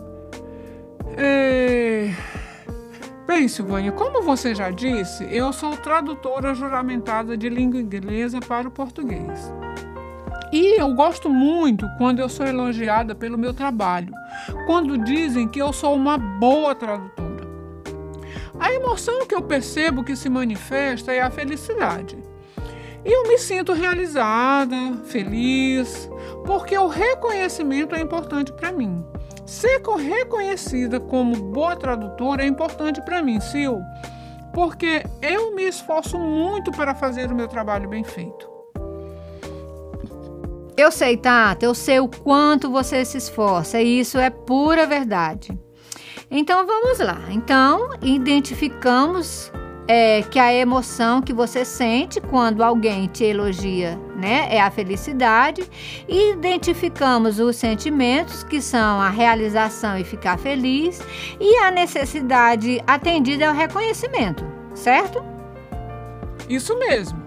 É... 1.17 2.11
Bem, 3.27 3.47
Silvânia, 3.47 3.93
como 3.93 4.23
você 4.23 4.55
já 4.55 4.71
disse, 4.71 5.25
eu 5.31 5.53
sou 5.53 5.77
tradutora 5.77 6.55
juramentada 6.55 7.37
de 7.37 7.49
língua 7.49 7.81
inglesa 7.81 8.41
para 8.41 8.69
o 8.69 8.71
português. 8.71 9.53
E 10.53 10.79
eu 10.79 10.95
gosto 10.95 11.31
muito 11.31 11.87
quando 11.97 12.19
eu 12.19 12.29
sou 12.29 12.47
elogiada 12.47 13.15
pelo 13.15 13.39
meu 13.39 13.55
trabalho, 13.55 14.13
quando 14.67 14.99
dizem 14.99 15.49
que 15.49 15.59
eu 15.59 15.73
sou 15.73 15.95
uma 15.95 16.19
boa 16.19 16.75
tradutora. 16.75 17.33
A 18.59 18.73
emoção 18.73 19.27
que 19.27 19.35
eu 19.35 19.43
percebo 19.43 20.05
que 20.05 20.15
se 20.15 20.29
manifesta 20.29 21.13
é 21.13 21.21
a 21.21 21.31
felicidade. 21.31 22.19
E 23.05 23.11
eu 23.11 23.25
me 23.25 23.37
sinto 23.37 23.73
realizada, 23.73 24.77
feliz, 25.05 26.09
porque 26.47 26.77
o 26.79 26.87
reconhecimento 26.87 27.95
é 27.95 28.01
importante 28.01 28.53
para 28.53 28.71
mim. 28.71 29.05
Ser 29.45 29.83
reconhecida 29.83 31.01
como 31.01 31.35
boa 31.35 31.75
tradutora 31.75 32.45
é 32.45 32.47
importante 32.47 33.03
para 33.03 33.21
mim, 33.21 33.41
Sil, 33.43 33.83
porque 34.55 35.05
eu 35.21 35.55
me 35.55 35.65
esforço 35.65 36.19
muito 36.19 36.71
para 36.71 36.95
fazer 36.95 37.31
o 37.31 37.35
meu 37.35 37.49
trabalho 37.49 37.89
bem 37.89 38.05
feito. 38.05 38.51
Eu 40.77 40.91
sei, 40.91 41.17
Tata, 41.17 41.67
eu 41.67 41.75
sei 41.75 42.01
o 42.01 42.09
quanto 42.09 42.71
você 42.71 43.05
se 43.05 43.19
esforça, 43.19 43.81
e 43.81 44.01
isso 44.01 44.19
é 44.19 44.31
pura 44.31 44.87
verdade. 44.87 45.59
Então 46.31 46.67
vamos 46.67 46.99
lá. 46.99 47.21
Então, 47.29 47.91
identificamos 48.01 49.52
é, 49.95 50.23
que 50.23 50.39
a 50.39 50.51
emoção 50.55 51.21
que 51.21 51.35
você 51.35 51.67
sente 51.67 52.19
quando 52.19 52.65
alguém 52.65 53.07
te 53.09 53.25
elogia, 53.25 54.01
né, 54.17 54.49
é 54.51 54.59
a 54.59 54.71
felicidade. 54.71 55.63
E 56.09 56.33
identificamos 56.33 57.39
os 57.39 57.57
sentimentos 57.57 58.43
que 58.43 58.63
são 58.63 59.03
a 59.03 59.11
realização 59.11 59.99
e 59.99 60.03
ficar 60.03 60.39
feliz 60.39 60.99
e 61.39 61.57
a 61.59 61.71
necessidade 61.71 62.83
atendida 62.87 63.45
é 63.45 63.51
o 63.51 63.55
reconhecimento, 63.55 64.43
certo? 64.75 65.23
Isso 66.49 66.79
mesmo. 66.79 67.22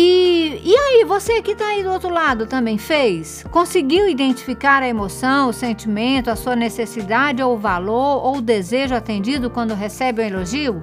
E, 0.00 0.60
e 0.62 0.76
aí, 0.76 1.04
você 1.04 1.42
que 1.42 1.50
está 1.50 1.70
aí 1.70 1.82
do 1.82 1.90
outro 1.90 2.08
lado 2.08 2.46
também 2.46 2.78
fez? 2.78 3.44
Conseguiu 3.50 4.08
identificar 4.08 4.80
a 4.80 4.86
emoção, 4.86 5.48
o 5.48 5.52
sentimento, 5.52 6.30
a 6.30 6.36
sua 6.36 6.54
necessidade 6.54 7.42
ou 7.42 7.56
o 7.56 7.58
valor 7.58 8.24
ou 8.24 8.36
o 8.36 8.40
desejo 8.40 8.94
atendido 8.94 9.50
quando 9.50 9.74
recebe 9.74 10.22
um 10.22 10.24
elogio? 10.24 10.80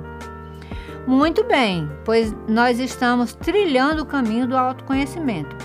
Muito 1.07 1.45
bem, 1.45 1.89
pois 2.03 2.36
nós 2.45 2.77
estamos 2.77 3.34
trilhando 3.34 4.01
o 4.01 4.05
caminho 4.05 4.45
do 4.45 4.57
autoconhecimento. 4.57 5.55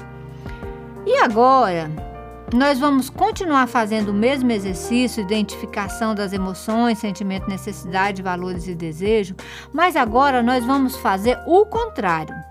E 1.04 1.16
agora, 1.16 1.90
nós 2.54 2.78
vamos 2.78 3.10
continuar 3.10 3.66
fazendo 3.66 4.10
o 4.10 4.14
mesmo 4.14 4.52
exercício, 4.52 5.24
identificação 5.24 6.14
das 6.14 6.32
emoções, 6.32 7.00
sentimento, 7.00 7.50
necessidade, 7.50 8.22
valores 8.22 8.68
e 8.68 8.76
desejo, 8.76 9.34
mas 9.72 9.96
agora 9.96 10.40
nós 10.40 10.64
vamos 10.64 10.94
fazer 10.94 11.36
o 11.48 11.66
contrário. 11.66 12.49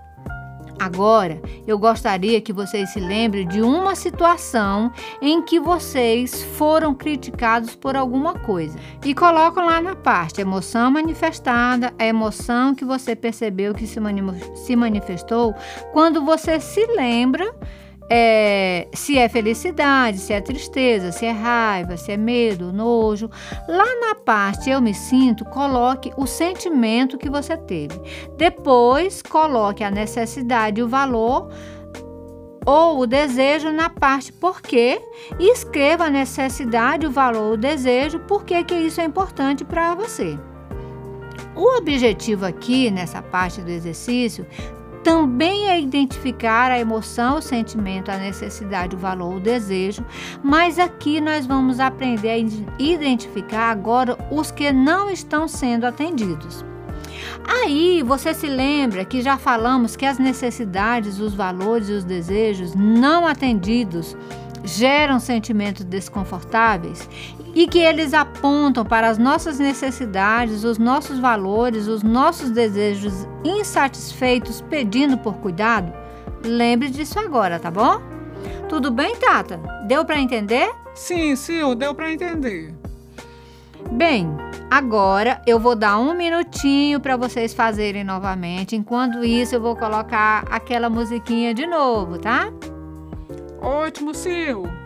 Agora, 0.80 1.42
eu 1.66 1.78
gostaria 1.78 2.40
que 2.40 2.54
vocês 2.54 2.88
se 2.88 2.98
lembrem 2.98 3.46
de 3.46 3.60
uma 3.60 3.94
situação 3.94 4.90
em 5.20 5.42
que 5.42 5.60
vocês 5.60 6.42
foram 6.56 6.94
criticados 6.94 7.76
por 7.76 7.94
alguma 7.94 8.32
coisa. 8.32 8.78
E 9.04 9.14
colocam 9.14 9.66
lá 9.66 9.78
na 9.82 9.94
parte 9.94 10.40
emoção 10.40 10.90
manifestada, 10.90 11.92
a 11.98 12.06
emoção 12.06 12.74
que 12.74 12.86
você 12.86 13.14
percebeu 13.14 13.74
que 13.74 13.86
se, 13.86 14.00
manifestou 14.74 15.54
quando 15.92 16.24
você 16.24 16.58
se 16.58 16.86
lembra 16.86 17.54
é, 18.12 18.88
se 18.92 19.16
é 19.16 19.28
felicidade, 19.28 20.18
se 20.18 20.32
é 20.32 20.40
tristeza, 20.40 21.12
se 21.12 21.24
é 21.24 21.30
raiva, 21.30 21.96
se 21.96 22.10
é 22.10 22.16
medo, 22.16 22.72
nojo. 22.72 23.30
Lá 23.68 23.86
na 24.00 24.16
parte 24.16 24.68
eu 24.68 24.80
me 24.80 24.92
sinto, 24.92 25.44
coloque 25.44 26.12
o 26.16 26.26
sentimento 26.26 27.16
que 27.16 27.30
você 27.30 27.56
teve. 27.56 27.94
Depois, 28.36 29.22
coloque 29.22 29.84
a 29.84 29.90
necessidade 29.92 30.82
o 30.82 30.88
valor 30.88 31.48
ou 32.66 32.98
o 32.98 33.06
desejo 33.06 33.70
na 33.70 33.88
parte 33.88 34.32
porquê 34.32 35.00
e 35.38 35.52
escreva 35.52 36.04
a 36.04 36.10
necessidade, 36.10 37.06
o 37.06 37.10
valor, 37.10 37.54
o 37.54 37.56
desejo, 37.56 38.18
por 38.20 38.44
que 38.44 38.56
isso 38.74 39.00
é 39.00 39.04
importante 39.04 39.64
para 39.64 39.94
você. 39.94 40.36
O 41.54 41.76
objetivo 41.78 42.44
aqui 42.44 42.90
nessa 42.90 43.22
parte 43.22 43.60
do 43.60 43.70
exercício 43.70 44.46
também 45.02 45.68
é 45.68 45.80
identificar 45.80 46.70
a 46.70 46.78
emoção, 46.78 47.38
o 47.38 47.42
sentimento, 47.42 48.10
a 48.10 48.18
necessidade, 48.18 48.96
o 48.96 48.98
valor, 48.98 49.36
o 49.36 49.40
desejo, 49.40 50.04
mas 50.42 50.78
aqui 50.78 51.20
nós 51.20 51.46
vamos 51.46 51.80
aprender 51.80 52.30
a 52.30 52.38
identificar 52.82 53.70
agora 53.70 54.16
os 54.30 54.50
que 54.50 54.70
não 54.72 55.10
estão 55.10 55.48
sendo 55.48 55.84
atendidos. 55.86 56.64
Aí 57.46 58.02
você 58.02 58.32
se 58.34 58.46
lembra 58.46 59.04
que 59.04 59.22
já 59.22 59.36
falamos 59.36 59.96
que 59.96 60.06
as 60.06 60.18
necessidades, 60.18 61.18
os 61.18 61.34
valores 61.34 61.88
e 61.88 61.92
os 61.92 62.04
desejos 62.04 62.74
não 62.74 63.26
atendidos 63.26 64.16
geram 64.64 65.18
sentimentos 65.18 65.84
desconfortáveis 65.84 67.08
e 67.54 67.66
que 67.66 67.78
eles 67.78 68.14
apontam 68.14 68.84
para 68.84 69.08
as 69.08 69.18
nossas 69.18 69.58
necessidades, 69.58 70.64
os 70.64 70.78
nossos 70.78 71.18
valores, 71.18 71.86
os 71.88 72.02
nossos 72.02 72.50
desejos 72.50 73.26
insatisfeitos 73.44 74.60
pedindo 74.60 75.18
por 75.18 75.34
cuidado, 75.38 75.92
lembre 76.44 76.90
disso 76.90 77.18
agora, 77.18 77.58
tá 77.58 77.70
bom? 77.70 78.00
Tudo 78.68 78.90
bem, 78.90 79.16
Tata? 79.16 79.60
Deu 79.86 80.04
para 80.04 80.20
entender? 80.20 80.70
Sim, 80.94 81.34
Sil, 81.34 81.74
deu 81.74 81.94
para 81.94 82.12
entender. 82.12 82.74
Bem, 83.90 84.28
agora 84.70 85.42
eu 85.46 85.58
vou 85.58 85.74
dar 85.74 85.98
um 85.98 86.14
minutinho 86.14 87.00
para 87.00 87.16
vocês 87.16 87.52
fazerem 87.52 88.04
novamente. 88.04 88.76
Enquanto 88.76 89.24
isso, 89.24 89.56
eu 89.56 89.60
vou 89.60 89.74
colocar 89.74 90.44
aquela 90.48 90.88
musiquinha 90.88 91.52
de 91.52 91.66
novo, 91.66 92.18
tá? 92.18 92.52
Ótimo, 93.62 94.14
Sil. 94.16 94.79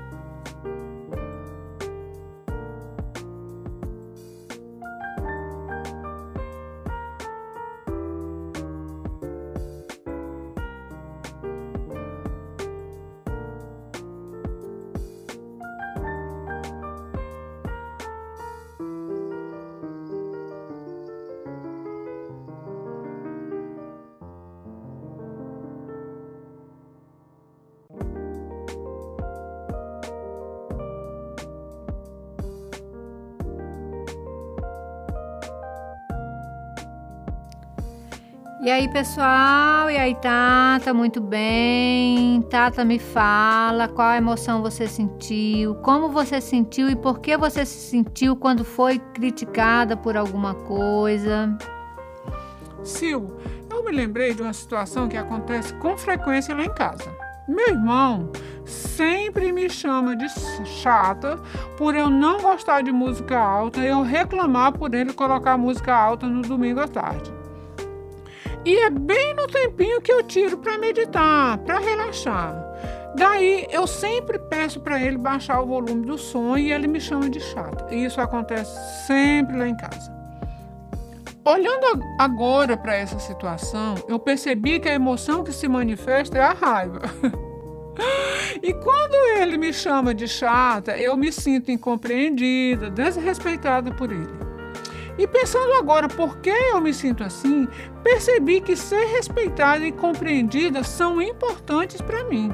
E 38.65 38.71
aí, 38.71 38.89
pessoal? 38.89 39.91
E 39.91 39.99
aí, 39.99 40.15
Tata? 40.15 40.95
Muito 40.95 41.21
bem. 41.21 42.41
Tata, 42.49 42.83
me 42.83 42.99
fala 42.99 43.89
qual 43.89 44.15
emoção 44.15 44.63
você 44.63 44.89
sentiu, 44.89 45.75
como 45.83 46.09
você 46.09 46.41
sentiu 46.41 46.89
e 46.89 46.97
por 46.97 47.21
que 47.21 47.37
você 47.37 47.67
se 47.67 47.91
sentiu 47.91 48.35
quando 48.35 48.65
foi 48.65 48.99
criticada 48.99 49.99
por 49.99 50.17
alguma 50.17 50.55
coisa. 50.55 51.55
Sil, 52.81 53.37
eu 53.71 53.85
me 53.85 53.93
lembrei 53.93 54.33
de 54.33 54.41
uma 54.41 54.55
situação 54.55 55.11
que 55.11 55.17
acontece 55.19 55.75
com 55.75 55.99
frequência 55.99 56.55
lá 56.55 56.65
em 56.65 56.73
casa. 56.73 57.15
Meu 57.47 57.69
irmão 57.69 58.33
sempre 58.65 59.53
me 59.53 59.69
chama 59.69 60.17
de 60.17 60.27
chata 60.65 61.39
por 61.77 61.95
eu 61.95 62.09
não 62.09 62.41
gostar 62.41 62.81
de 62.81 62.91
música 62.91 63.39
alta 63.39 63.81
e 63.81 63.89
eu 63.89 64.01
reclamar 64.01 64.73
por 64.73 64.95
ele 64.95 65.13
colocar 65.13 65.59
música 65.59 65.95
alta 65.95 66.27
no 66.27 66.41
domingo 66.41 66.81
à 66.81 66.89
tarde. 66.89 67.44
E 68.65 68.77
é 68.77 68.91
bem 68.91 69.35
no 69.35 69.47
tempinho 69.47 70.01
que 70.01 70.13
eu 70.13 70.23
tiro 70.23 70.59
para 70.59 70.79
meditar, 70.79 71.59
para 71.59 71.79
relaxar. 71.79 72.65
Daí 73.17 73.67
eu 73.71 73.87
sempre 73.87 74.39
peço 74.39 74.81
para 74.81 75.01
ele 75.01 75.19
baixar 75.19 75.61
o 75.61 75.67
volume 75.67 76.05
do 76.05 76.19
som 76.19 76.57
e 76.57 76.73
ele 76.73 76.89
me 76.89 77.01
chama 77.01 77.29
de 77.29 77.41
chata. 77.41 77.95
E 77.95 78.05
isso 78.05 78.21
acontece 78.21 78.75
sempre 79.07 79.57
lá 79.57 79.69
em 79.69 79.77
casa. 79.77 80.13
Olhando 81.45 82.03
agora 82.19 82.77
para 82.77 82.95
essa 82.97 83.19
situação, 83.19 83.97
eu 84.09 84.19
percebi 84.19 84.81
que 84.81 84.89
a 84.89 84.95
emoção 84.95 85.45
que 85.45 85.53
se 85.53 85.69
manifesta 85.69 86.39
é 86.39 86.43
a 86.43 86.53
raiva. 86.53 87.01
E 88.63 88.73
quando 88.73 89.15
ele 89.39 89.57
me 89.57 89.73
chama 89.73 90.15
de 90.15 90.27
chata, 90.27 90.97
eu 90.97 91.17
me 91.17 91.31
sinto 91.31 91.71
incompreendida, 91.71 92.91
desrespeitada 92.91 93.93
por 93.93 94.11
ele. 94.11 94.44
E 95.17 95.27
pensando 95.27 95.73
agora 95.75 96.09
por 96.09 96.39
que 96.39 96.51
eu 96.51 96.81
me 96.81 96.93
sinto 96.93 97.23
assim, 97.23 97.69
percebi 98.03 98.61
que 98.61 98.77
ser 98.77 99.05
respeitada 99.07 99.87
e 99.87 99.93
compreendida 99.93 100.83
são 100.83 101.23
importantes 101.23 102.01
para 102.01 102.25
mim. 102.25 102.51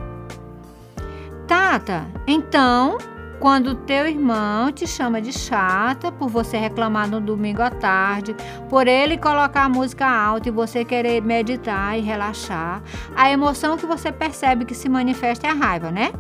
Tata, 1.47 2.07
então, 2.27 2.99
quando 3.41 3.75
teu 3.75 4.07
irmão 4.07 4.71
te 4.71 4.87
chama 4.87 5.21
de 5.21 5.33
chata 5.33 6.13
por 6.13 6.29
você 6.29 6.59
reclamar 6.59 7.09
no 7.09 7.21
domingo 7.21 7.63
à 7.63 7.71
tarde, 7.71 8.37
por 8.69 8.87
ele 8.87 9.17
colocar 9.17 9.65
a 9.65 9.69
música 9.69 10.07
alta 10.07 10.49
e 10.49 10.53
você 10.53 10.85
querer 10.85 11.23
meditar 11.23 11.99
e 11.99 12.03
relaxar, 12.03 12.83
a 13.17 13.31
emoção 13.31 13.79
que 13.79 13.87
você 13.87 14.13
percebe 14.13 14.67
que 14.67 14.75
se 14.75 14.91
manifesta 14.91 15.47
é 15.47 15.51
a 15.51 15.55
raiva, 15.55 15.91
né? 15.91 16.13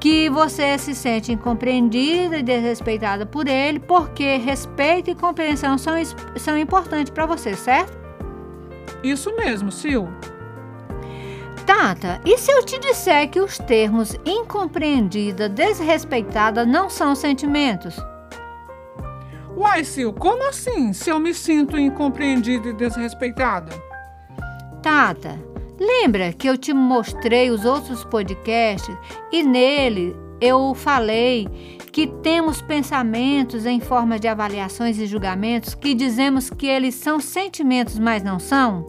Que 0.00 0.28
você 0.28 0.76
se 0.78 0.94
sente 0.94 1.32
incompreendida 1.32 2.38
e 2.38 2.42
desrespeitada 2.42 3.24
por 3.24 3.48
ele, 3.48 3.80
porque 3.80 4.36
respeito 4.36 5.10
e 5.10 5.14
compreensão 5.14 5.78
são, 5.78 5.94
são 6.36 6.58
importantes 6.58 7.10
para 7.10 7.26
você, 7.26 7.54
certo? 7.54 7.96
Isso 9.02 9.34
mesmo, 9.36 9.70
Sil. 9.72 10.08
Tata, 11.66 12.20
e 12.24 12.38
se 12.38 12.52
eu 12.52 12.64
te 12.64 12.78
disser 12.78 13.28
que 13.28 13.40
os 13.40 13.58
termos 13.58 14.16
incompreendida, 14.24 15.48
desrespeitada 15.48 16.64
não 16.64 16.88
são 16.88 17.14
sentimentos? 17.14 17.96
Uai, 19.56 19.82
Sil, 19.88 20.12
como 20.12 20.48
assim? 20.48 20.92
Se 20.92 21.10
eu 21.10 21.18
me 21.18 21.34
sinto 21.34 21.78
incompreendida 21.78 22.68
e 22.68 22.72
desrespeitada? 22.74 23.72
Tata, 24.82 25.36
Lembra 25.78 26.32
que 26.32 26.48
eu 26.48 26.56
te 26.56 26.72
mostrei 26.72 27.50
os 27.50 27.64
outros 27.64 28.04
podcasts 28.04 28.96
e 29.30 29.42
nele 29.42 30.16
eu 30.40 30.74
falei 30.74 31.48
que 31.92 32.06
temos 32.06 32.60
pensamentos 32.60 33.64
em 33.64 33.80
forma 33.80 34.18
de 34.18 34.28
avaliações 34.28 34.98
e 34.98 35.06
julgamentos 35.06 35.74
que 35.74 35.94
dizemos 35.94 36.50
que 36.50 36.66
eles 36.66 36.94
são 36.94 37.20
sentimentos, 37.20 37.98
mas 37.98 38.22
não 38.22 38.38
são? 38.38 38.86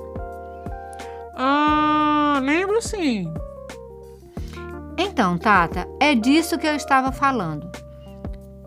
Ah, 1.35 2.39
lembro 2.41 2.81
sim. 2.81 3.31
Então, 4.97 5.37
Tata, 5.37 5.87
é 5.99 6.15
disso 6.15 6.57
que 6.57 6.67
eu 6.67 6.75
estava 6.75 7.11
falando. 7.11 7.69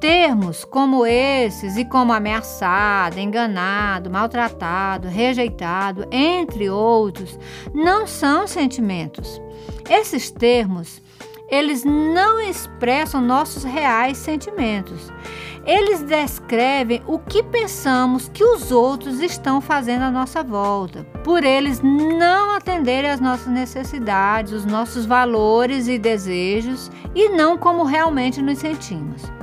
Termos 0.00 0.64
como 0.64 1.04
esses 1.04 1.76
e 1.76 1.84
como 1.84 2.14
ameaçado, 2.14 3.20
enganado, 3.20 4.10
maltratado, 4.10 5.08
rejeitado, 5.08 6.06
entre 6.10 6.70
outros, 6.70 7.38
não 7.74 8.06
são 8.06 8.46
sentimentos. 8.46 9.42
Esses 9.90 10.30
termos, 10.30 11.02
eles 11.50 11.84
não 11.84 12.40
expressam 12.40 13.20
nossos 13.20 13.62
reais 13.62 14.16
sentimentos. 14.16 15.12
Eles 15.66 16.02
descrevem 16.02 17.02
o 17.06 17.18
que 17.18 17.42
pensamos 17.42 18.30
que 18.30 18.42
os 18.42 18.72
outros 18.72 19.20
estão 19.20 19.60
fazendo 19.60 20.04
à 20.04 20.10
nossa 20.10 20.42
volta, 20.42 21.04
por 21.22 21.44
eles 21.44 21.82
não 21.82 22.52
atenderem 22.52 23.10
às 23.10 23.20
nossas 23.20 23.48
necessidades, 23.48 24.54
os 24.54 24.64
nossos 24.64 25.04
valores 25.04 25.88
e 25.88 25.98
desejos 25.98 26.90
e 27.14 27.28
não 27.28 27.58
como 27.58 27.84
realmente 27.84 28.40
nos 28.40 28.58
sentimos. 28.58 29.39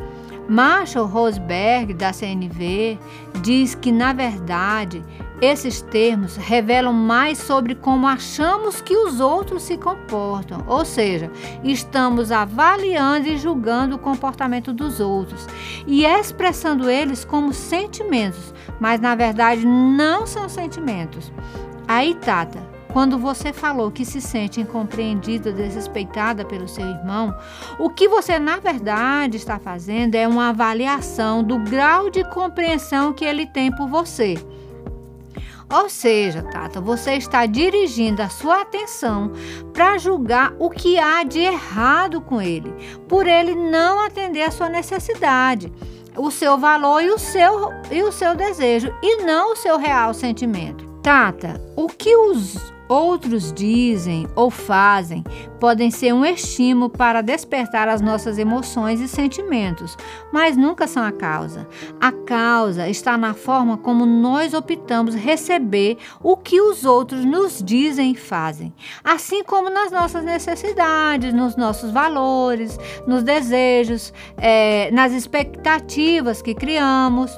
Marshall 0.50 1.06
Rosberg, 1.06 1.94
da 1.94 2.14
CNV, 2.14 2.98
diz 3.42 3.76
que, 3.76 3.92
na 3.92 4.14
verdade, 4.14 5.04
esses 5.42 5.82
termos 5.82 6.36
revelam 6.36 6.94
mais 6.94 7.38
sobre 7.38 7.76
como 7.76 8.08
achamos 8.08 8.82
que 8.82 8.96
os 8.96 9.20
outros 9.20 9.64
se 9.64 9.78
comportam, 9.78 10.64
ou 10.68 10.84
seja, 10.84 11.32
estamos 11.64 12.32
avaliando 12.32 13.28
e 13.28 13.38
julgando 13.38 13.96
o 13.96 14.00
comportamento 14.00 14.74
dos 14.74 15.00
outros 15.00 15.48
e 15.86 16.06
expressando 16.06 16.90
eles 16.90 17.24
como 17.24 17.54
sentimentos, 17.54 18.54
mas 18.80 19.00
na 19.00 19.16
verdade 19.16 19.66
não 19.66 20.26
são 20.26 20.50
sentimentos. 20.50 21.32
Aí, 21.88 22.16
Tata, 22.16 22.77
quando 22.98 23.20
você 23.20 23.54
falou 23.54 23.92
que 23.92 24.04
se 24.04 24.20
sente 24.20 24.60
incompreendida, 24.60 25.52
desrespeitada 25.52 26.44
pelo 26.44 26.68
seu 26.68 26.84
irmão, 26.84 27.32
o 27.78 27.92
que 27.92 28.08
você 28.08 28.40
na 28.40 28.58
verdade 28.58 29.38
está 29.38 29.60
fazendo 29.60 30.16
é 30.16 30.28
uma 30.28 30.50
avaliação 30.50 31.44
do 31.44 31.60
grau 31.60 32.10
de 32.10 32.24
compreensão 32.32 33.14
que 33.14 33.24
ele 33.24 33.46
tem 33.46 33.72
por 33.72 33.88
você. 33.88 34.34
Ou 35.72 35.88
seja, 35.92 36.42
Tata, 36.42 36.82
você 36.82 37.14
está 37.14 37.46
dirigindo 37.46 38.24
a 38.24 38.30
sua 38.30 38.64
atenção 38.64 39.32
para 39.72 40.00
julgar 40.00 40.56
o 40.58 40.68
que 40.72 40.98
há 40.98 41.24
de 41.24 41.42
errado 41.42 42.20
com 42.20 42.42
ele, 42.42 42.74
por 43.08 43.28
ele 43.28 43.54
não 43.54 44.04
atender 44.04 44.42
a 44.42 44.50
sua 44.50 44.70
necessidade, 44.70 45.72
o 46.16 46.32
seu 46.32 46.58
valor 46.58 47.04
e 47.04 47.12
o 47.12 47.20
seu, 47.20 47.70
e 47.92 48.02
o 48.02 48.12
seu 48.12 48.34
desejo, 48.34 48.92
e 49.04 49.18
não 49.18 49.54
o 49.54 49.56
seu 49.56 49.78
real 49.78 50.16
sentimento. 50.16 50.84
Tata, 51.04 51.62
o 51.76 51.88
que 51.88 52.16
os 52.16 52.76
outros 52.88 53.52
dizem 53.52 54.28
ou 54.36 54.50
fazem 54.50 55.23
podem 55.60 55.91
ser 55.91 56.13
um 56.13 56.23
estímulo 56.23 56.89
para 56.89 57.21
despertar 57.21 57.88
as 57.88 58.02
nossas 58.02 58.38
emoções 58.38 59.00
e 59.02 59.08
sentimentos, 59.08 59.97
mas 60.32 60.56
nunca 60.56 60.88
são 60.88 61.04
a 61.04 61.12
causa. 61.12 61.67
A 62.00 62.12
causa 62.12 62.88
está 62.88 63.17
na 63.17 63.34
forma 63.34 63.78
como 63.78 64.06
nós 64.06 64.54
optamos 64.54 65.15
receber 65.15 65.97
o 66.21 66.38
que 66.38 66.62
os 66.62 66.86
outros 66.86 67.26
nos 67.26 67.62
dizem 67.63 68.12
e 68.12 68.15
fazem, 68.15 68.73
assim 69.04 69.43
como 69.43 69.69
nas 69.69 69.91
nossas 69.91 70.23
necessidades, 70.23 71.34
nos 71.34 71.56
nossos 71.56 71.91
valores, 71.91 72.80
nos 73.06 73.23
desejos, 73.23 74.13
é, 74.38 74.91
nas 74.91 75.12
expectativas 75.12 76.41
que 76.41 76.54
criamos. 76.54 77.38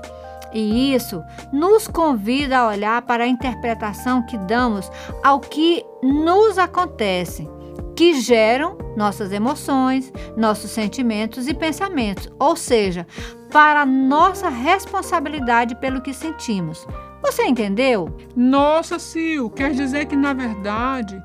E 0.54 0.94
isso 0.94 1.24
nos 1.52 1.88
convida 1.88 2.60
a 2.60 2.68
olhar 2.68 3.02
para 3.04 3.24
a 3.24 3.28
interpretação 3.28 4.26
que 4.26 4.38
damos 4.38 4.92
ao 5.24 5.40
que 5.40 5.86
nos 6.02 6.58
acontece, 6.58 7.48
que 7.96 8.20
geram 8.22 8.78
nossas 8.96 9.32
emoções, 9.32 10.12
nossos 10.36 10.72
sentimentos 10.72 11.48
e 11.48 11.54
pensamentos, 11.54 12.30
ou 12.40 12.56
seja, 12.56 13.06
para 13.52 13.86
nossa 13.86 14.50
responsabilidade 14.50 15.76
pelo 15.76 16.02
que 16.02 16.14
sentimos. 16.14 16.86
Você 17.22 17.44
entendeu? 17.44 18.16
Nossa, 18.36 18.98
Sil, 18.98 19.50
quer 19.50 19.72
dizer 19.72 20.06
que 20.06 20.16
na 20.16 20.34
verdade 20.34 21.22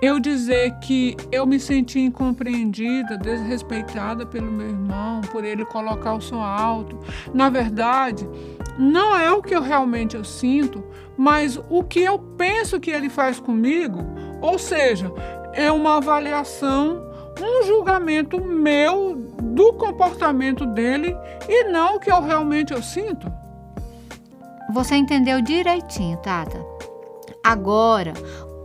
eu 0.00 0.18
dizer 0.18 0.72
que 0.80 1.16
eu 1.30 1.46
me 1.46 1.60
senti 1.60 2.00
incompreendida, 2.00 3.16
desrespeitada 3.16 4.26
pelo 4.26 4.50
meu 4.50 4.68
irmão, 4.68 5.20
por 5.20 5.44
ele 5.44 5.64
colocar 5.64 6.14
o 6.14 6.20
som 6.20 6.40
alto. 6.40 6.98
Na 7.32 7.48
verdade, 7.48 8.28
não 8.78 9.16
é 9.16 9.30
o 9.32 9.42
que 9.42 9.54
eu 9.54 9.62
realmente 9.62 10.16
eu 10.16 10.24
sinto, 10.24 10.82
mas 11.16 11.58
o 11.68 11.82
que 11.82 12.00
eu 12.00 12.18
penso 12.18 12.80
que 12.80 12.90
ele 12.90 13.08
faz 13.08 13.38
comigo, 13.38 14.00
ou 14.40 14.58
seja, 14.58 15.12
é 15.52 15.70
uma 15.70 15.98
avaliação, 15.98 17.02
um 17.40 17.66
julgamento 17.66 18.40
meu 18.40 19.14
do 19.42 19.72
comportamento 19.74 20.64
dele 20.66 21.16
e 21.48 21.64
não 21.64 21.96
o 21.96 22.00
que 22.00 22.10
eu 22.10 22.22
realmente 22.22 22.72
eu 22.72 22.82
sinto. 22.82 23.30
Você 24.72 24.94
entendeu 24.94 25.42
direitinho, 25.42 26.16
Tata. 26.18 26.64
Agora, 27.44 28.14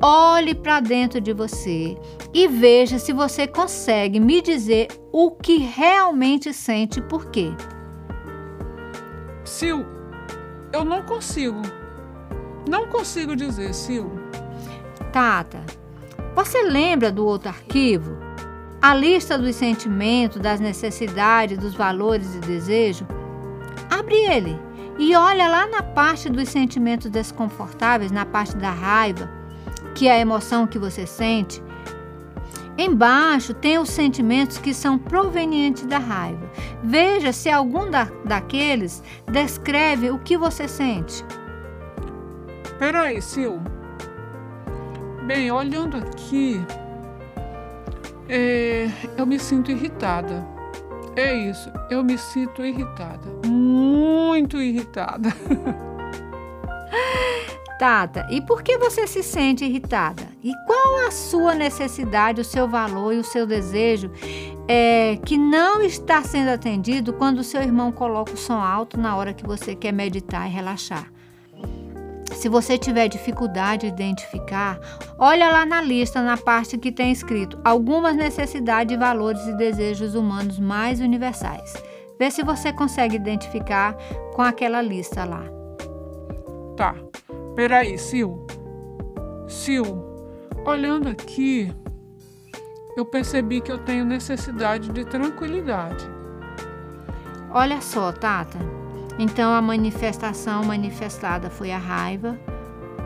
olhe 0.02 0.56
para 0.56 0.80
dentro 0.80 1.20
de 1.20 1.34
você 1.34 1.98
e 2.34 2.48
veja 2.48 3.00
se 3.00 3.12
você 3.12 3.48
consegue 3.48 4.20
me 4.20 4.42
dizer 4.42 4.88
o 5.12 5.32
que 5.32 5.58
realmente 5.58 6.54
sente 6.54 7.02
por 7.02 7.30
quê. 7.32 7.52
Sil, 9.44 9.97
eu 10.72 10.84
não 10.84 11.02
consigo. 11.04 11.62
Não 12.68 12.88
consigo 12.88 13.36
dizer, 13.36 13.74
Sil. 13.74 14.08
Tata, 15.12 15.64
você 16.36 16.64
lembra 16.64 17.12
do 17.12 17.26
outro 17.26 17.50
arquivo? 17.50 18.18
A 18.82 18.94
lista 18.94 19.38
dos 19.38 19.56
sentimentos, 19.56 20.40
das 20.40 20.60
necessidades, 20.60 21.58
dos 21.58 21.74
valores 21.74 22.36
e 22.36 22.40
desejos? 22.40 23.08
Abre 23.90 24.16
ele 24.16 24.60
e 25.00 25.16
olha 25.16 25.48
lá 25.48 25.66
na 25.68 25.82
parte 25.82 26.30
dos 26.30 26.50
sentimentos 26.50 27.10
desconfortáveis, 27.10 28.12
na 28.12 28.26
parte 28.26 28.56
da 28.58 28.72
raiva, 28.72 29.30
que 29.96 30.08
é 30.08 30.14
a 30.14 30.20
emoção 30.20 30.68
que 30.68 30.78
você 30.78 31.06
sente. 31.06 31.64
Embaixo 32.78 33.54
tem 33.54 33.80
os 33.80 33.90
sentimentos 33.90 34.60
que 34.60 34.74
são 34.74 35.00
provenientes 35.00 35.86
da 35.86 35.98
raiva. 35.98 36.52
Veja 36.84 37.34
se 37.34 37.50
algum 37.50 37.90
da, 37.90 38.08
daqueles 38.24 39.04
descreve 39.26 40.12
o 40.12 40.20
que 40.20 40.38
você 40.38 40.68
sente. 40.68 41.26
Peraí, 42.78 43.20
Sil. 43.26 43.58
Bem, 45.26 45.52
olhando 45.52 45.98
aqui, 45.98 46.62
é, 48.30 48.88
eu 49.18 49.26
me 49.26 49.40
sinto 49.40 49.72
irritada. 49.72 50.46
É 51.16 51.34
isso, 51.34 51.72
eu 51.90 52.04
me 52.04 52.16
sinto 52.16 52.64
irritada. 52.64 53.28
Muito 53.48 54.62
irritada. 54.62 55.30
Tata, 57.78 58.26
e 58.32 58.42
por 58.42 58.64
que 58.64 58.78
você 58.78 59.06
se 59.06 59.22
sente 59.22 59.64
irritada? 59.64 60.24
E 60.44 60.52
qual 60.66 61.08
a 61.08 61.12
sua 61.12 61.54
necessidade, 61.54 62.42
o 62.42 62.46
seu 62.46 62.68
valor 62.68 63.14
e 63.14 63.18
o 63.18 63.24
seu 63.24 63.46
desejo 63.46 64.12
é, 64.68 65.18
que 65.24 65.38
não 65.38 65.82
está 65.82 66.24
sendo 66.24 66.50
atendido 66.50 67.14
quando 67.14 67.40
o 67.40 67.44
seu 67.44 67.62
irmão 67.62 67.92
coloca 67.92 68.34
o 68.34 68.38
som 68.38 68.60
alto 68.60 69.00
na 69.00 69.16
hora 69.16 69.34
que 69.34 69.46
você 69.46 69.76
quer 69.76 69.92
meditar 69.92 70.48
e 70.48 70.54
relaxar? 70.54 71.12
Se 72.34 72.50
você 72.50 72.78
tiver 72.78 73.08
dificuldade 73.08 73.88
de 73.88 73.94
identificar, 73.94 74.80
olha 75.18 75.52
lá 75.52 75.66
na 75.66 75.82
lista, 75.82 76.22
na 76.22 76.38
parte 76.38 76.78
que 76.78 76.92
tem 76.92 77.12
escrito 77.12 77.60
algumas 77.64 78.16
necessidades, 78.16 78.98
valores 78.98 79.46
e 79.48 79.54
desejos 79.54 80.14
humanos 80.14 80.60
mais 80.60 81.00
universais. 81.00 81.74
Vê 82.20 82.30
se 82.30 82.44
você 82.44 82.74
consegue 82.74 83.16
identificar 83.16 83.96
com 84.36 84.42
aquela 84.42 84.82
lista 84.82 85.26
lá. 85.26 85.44
Tá. 86.76 86.96
Peraí, 87.58 87.98
Sil. 87.98 88.46
Sil, 89.50 89.82
olhando 90.64 91.10
aqui, 91.10 91.74
eu 92.96 93.04
percebi 93.04 93.62
que 93.62 93.72
eu 93.72 93.80
tenho 93.80 94.06
necessidade 94.06 94.92
de 94.92 95.04
tranquilidade. 95.04 96.06
Olha 97.50 97.82
só, 97.82 98.12
Tata. 98.12 98.60
Então 99.18 99.52
a 99.52 99.60
manifestação 99.60 100.66
manifestada 100.66 101.50
foi 101.50 101.72
a 101.72 101.80
raiva, 101.80 102.38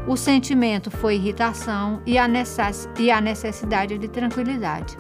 o 0.05 0.17
sentimento 0.17 0.91
foi 0.91 1.15
irritação 1.15 2.01
e 2.05 2.17
a, 2.17 2.27
necess 2.27 2.89
a 3.09 3.21
necessidade 3.21 3.97
de 3.97 4.09
tranquilidade. 4.09 4.97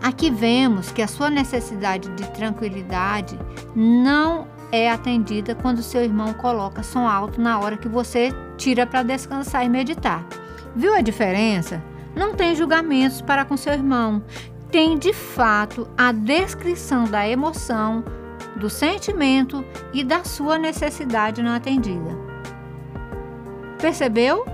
Aqui 0.00 0.30
vemos 0.30 0.92
que 0.92 1.02
a 1.02 1.08
sua 1.08 1.28
necessidade 1.28 2.08
de 2.10 2.30
tranquilidade 2.30 3.36
não 3.74 4.46
é 4.70 4.90
atendida 4.90 5.54
quando 5.54 5.82
seu 5.82 6.02
irmão 6.02 6.32
coloca 6.34 6.82
som 6.82 7.06
alto 7.06 7.40
na 7.40 7.58
hora 7.58 7.76
que 7.76 7.88
você 7.88 8.30
tira 8.56 8.86
para 8.86 9.02
descansar 9.02 9.64
e 9.64 9.68
meditar. 9.68 10.26
Viu 10.74 10.94
a 10.94 11.00
diferença? 11.00 11.82
Não 12.14 12.34
tem 12.34 12.54
julgamentos 12.54 13.20
para 13.20 13.44
com 13.44 13.56
seu 13.56 13.72
irmão. 13.72 14.22
Tem 14.70 14.98
de 14.98 15.12
fato 15.12 15.88
a 15.96 16.12
descrição 16.12 17.04
da 17.04 17.26
emoção, 17.26 18.04
do 18.56 18.68
sentimento 18.68 19.64
e 19.92 20.04
da 20.04 20.24
sua 20.24 20.58
necessidade 20.58 21.42
não 21.42 21.52
atendida. 21.52 22.16
Percebeu? 23.80 24.44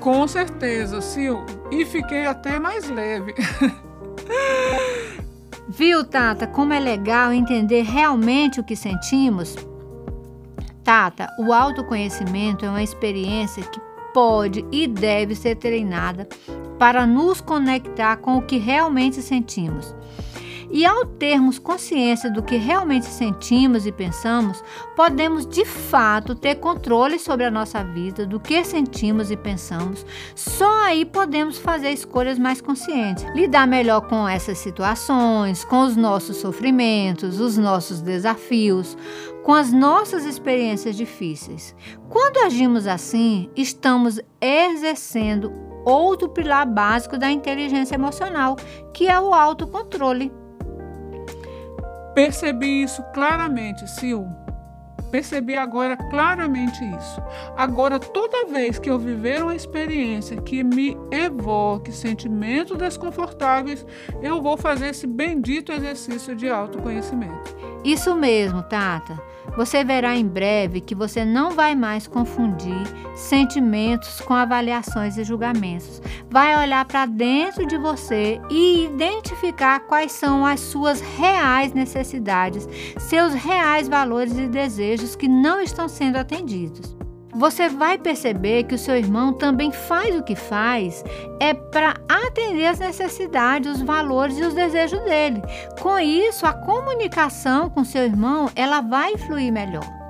Com 0.00 0.26
certeza, 0.26 1.00
Sil. 1.02 1.44
E 1.70 1.84
fiquei 1.84 2.26
até 2.26 2.58
mais 2.58 2.88
leve. 2.88 3.34
Viu, 5.68 6.04
Tata, 6.04 6.46
como 6.46 6.72
é 6.72 6.80
legal 6.80 7.32
entender 7.32 7.82
realmente 7.82 8.58
o 8.58 8.64
que 8.64 8.74
sentimos? 8.74 9.54
Tata, 10.82 11.28
o 11.38 11.52
autoconhecimento 11.52 12.64
é 12.64 12.68
uma 12.68 12.82
experiência 12.82 13.62
que 13.62 13.80
pode 14.12 14.64
e 14.72 14.86
deve 14.86 15.34
ser 15.34 15.56
treinada 15.56 16.28
para 16.78 17.06
nos 17.06 17.40
conectar 17.40 18.16
com 18.16 18.38
o 18.38 18.42
que 18.42 18.58
realmente 18.58 19.22
sentimos. 19.22 19.94
E 20.72 20.86
ao 20.86 21.04
termos 21.04 21.58
consciência 21.58 22.30
do 22.30 22.42
que 22.42 22.56
realmente 22.56 23.04
sentimos 23.04 23.86
e 23.86 23.92
pensamos, 23.92 24.64
podemos 24.96 25.46
de 25.46 25.66
fato 25.66 26.34
ter 26.34 26.54
controle 26.54 27.18
sobre 27.18 27.44
a 27.44 27.50
nossa 27.50 27.84
vida, 27.84 28.24
do 28.24 28.40
que 28.40 28.64
sentimos 28.64 29.30
e 29.30 29.36
pensamos. 29.36 30.06
Só 30.34 30.86
aí 30.86 31.04
podemos 31.04 31.58
fazer 31.58 31.90
escolhas 31.90 32.38
mais 32.38 32.62
conscientes, 32.62 33.24
lidar 33.34 33.66
melhor 33.66 34.00
com 34.08 34.26
essas 34.26 34.56
situações, 34.56 35.62
com 35.62 35.82
os 35.82 35.94
nossos 35.94 36.38
sofrimentos, 36.38 37.38
os 37.38 37.58
nossos 37.58 38.00
desafios, 38.00 38.96
com 39.42 39.52
as 39.52 39.70
nossas 39.70 40.24
experiências 40.24 40.96
difíceis. 40.96 41.76
Quando 42.08 42.38
agimos 42.38 42.86
assim, 42.86 43.50
estamos 43.54 44.18
exercendo 44.40 45.52
outro 45.84 46.28
pilar 46.28 46.66
básico 46.66 47.18
da 47.18 47.30
inteligência 47.30 47.94
emocional, 47.94 48.56
que 48.94 49.08
é 49.08 49.20
o 49.20 49.34
autocontrole. 49.34 50.32
Percebi 52.14 52.82
isso 52.82 53.02
claramente, 53.14 53.88
Sil. 53.88 54.41
Percebi 55.12 55.54
agora 55.54 55.94
claramente 55.94 56.82
isso. 56.96 57.22
Agora, 57.54 58.00
toda 58.00 58.46
vez 58.46 58.78
que 58.78 58.88
eu 58.88 58.98
viver 58.98 59.42
uma 59.42 59.54
experiência 59.54 60.40
que 60.40 60.64
me 60.64 60.96
evoque 61.10 61.92
sentimentos 61.92 62.78
desconfortáveis, 62.78 63.86
eu 64.22 64.40
vou 64.40 64.56
fazer 64.56 64.88
esse 64.88 65.06
bendito 65.06 65.70
exercício 65.70 66.34
de 66.34 66.48
autoconhecimento. 66.48 67.54
Isso 67.84 68.14
mesmo, 68.14 68.62
Tata. 68.62 69.20
Você 69.56 69.84
verá 69.84 70.16
em 70.16 70.26
breve 70.26 70.80
que 70.80 70.94
você 70.94 71.24
não 71.24 71.50
vai 71.50 71.74
mais 71.74 72.06
confundir 72.06 72.82
sentimentos 73.14 74.20
com 74.20 74.32
avaliações 74.32 75.18
e 75.18 75.24
julgamentos. 75.24 76.00
Vai 76.30 76.56
olhar 76.56 76.84
para 76.86 77.04
dentro 77.04 77.66
de 77.66 77.76
você 77.76 78.40
e 78.48 78.86
identificar 78.86 79.80
quais 79.80 80.12
são 80.12 80.46
as 80.46 80.60
suas 80.60 81.00
reais 81.00 81.74
necessidades, 81.74 82.66
seus 82.98 83.34
reais 83.34 83.88
valores 83.88 84.38
e 84.38 84.48
desejos 84.48 85.01
que 85.16 85.28
não 85.28 85.60
estão 85.60 85.88
sendo 85.88 86.16
atendidos. 86.16 86.96
você 87.34 87.68
vai 87.68 87.96
perceber 87.96 88.64
que 88.64 88.74
o 88.74 88.78
seu 88.78 88.94
irmão 88.94 89.32
também 89.32 89.72
faz 89.72 90.14
o 90.14 90.22
que 90.22 90.36
faz 90.36 91.02
é 91.40 91.54
para 91.54 91.94
atender 92.06 92.66
as 92.66 92.78
necessidades, 92.78 93.76
os 93.76 93.82
valores 93.82 94.38
e 94.38 94.42
os 94.42 94.54
desejos 94.54 95.00
dele. 95.00 95.40
Com 95.80 95.98
isso, 95.98 96.46
a 96.46 96.52
comunicação 96.52 97.70
com 97.70 97.84
seu 97.84 98.02
irmão, 98.02 98.50
ela 98.54 98.82
vai 98.82 99.16
fluir 99.16 99.50
melhor. 99.50 100.02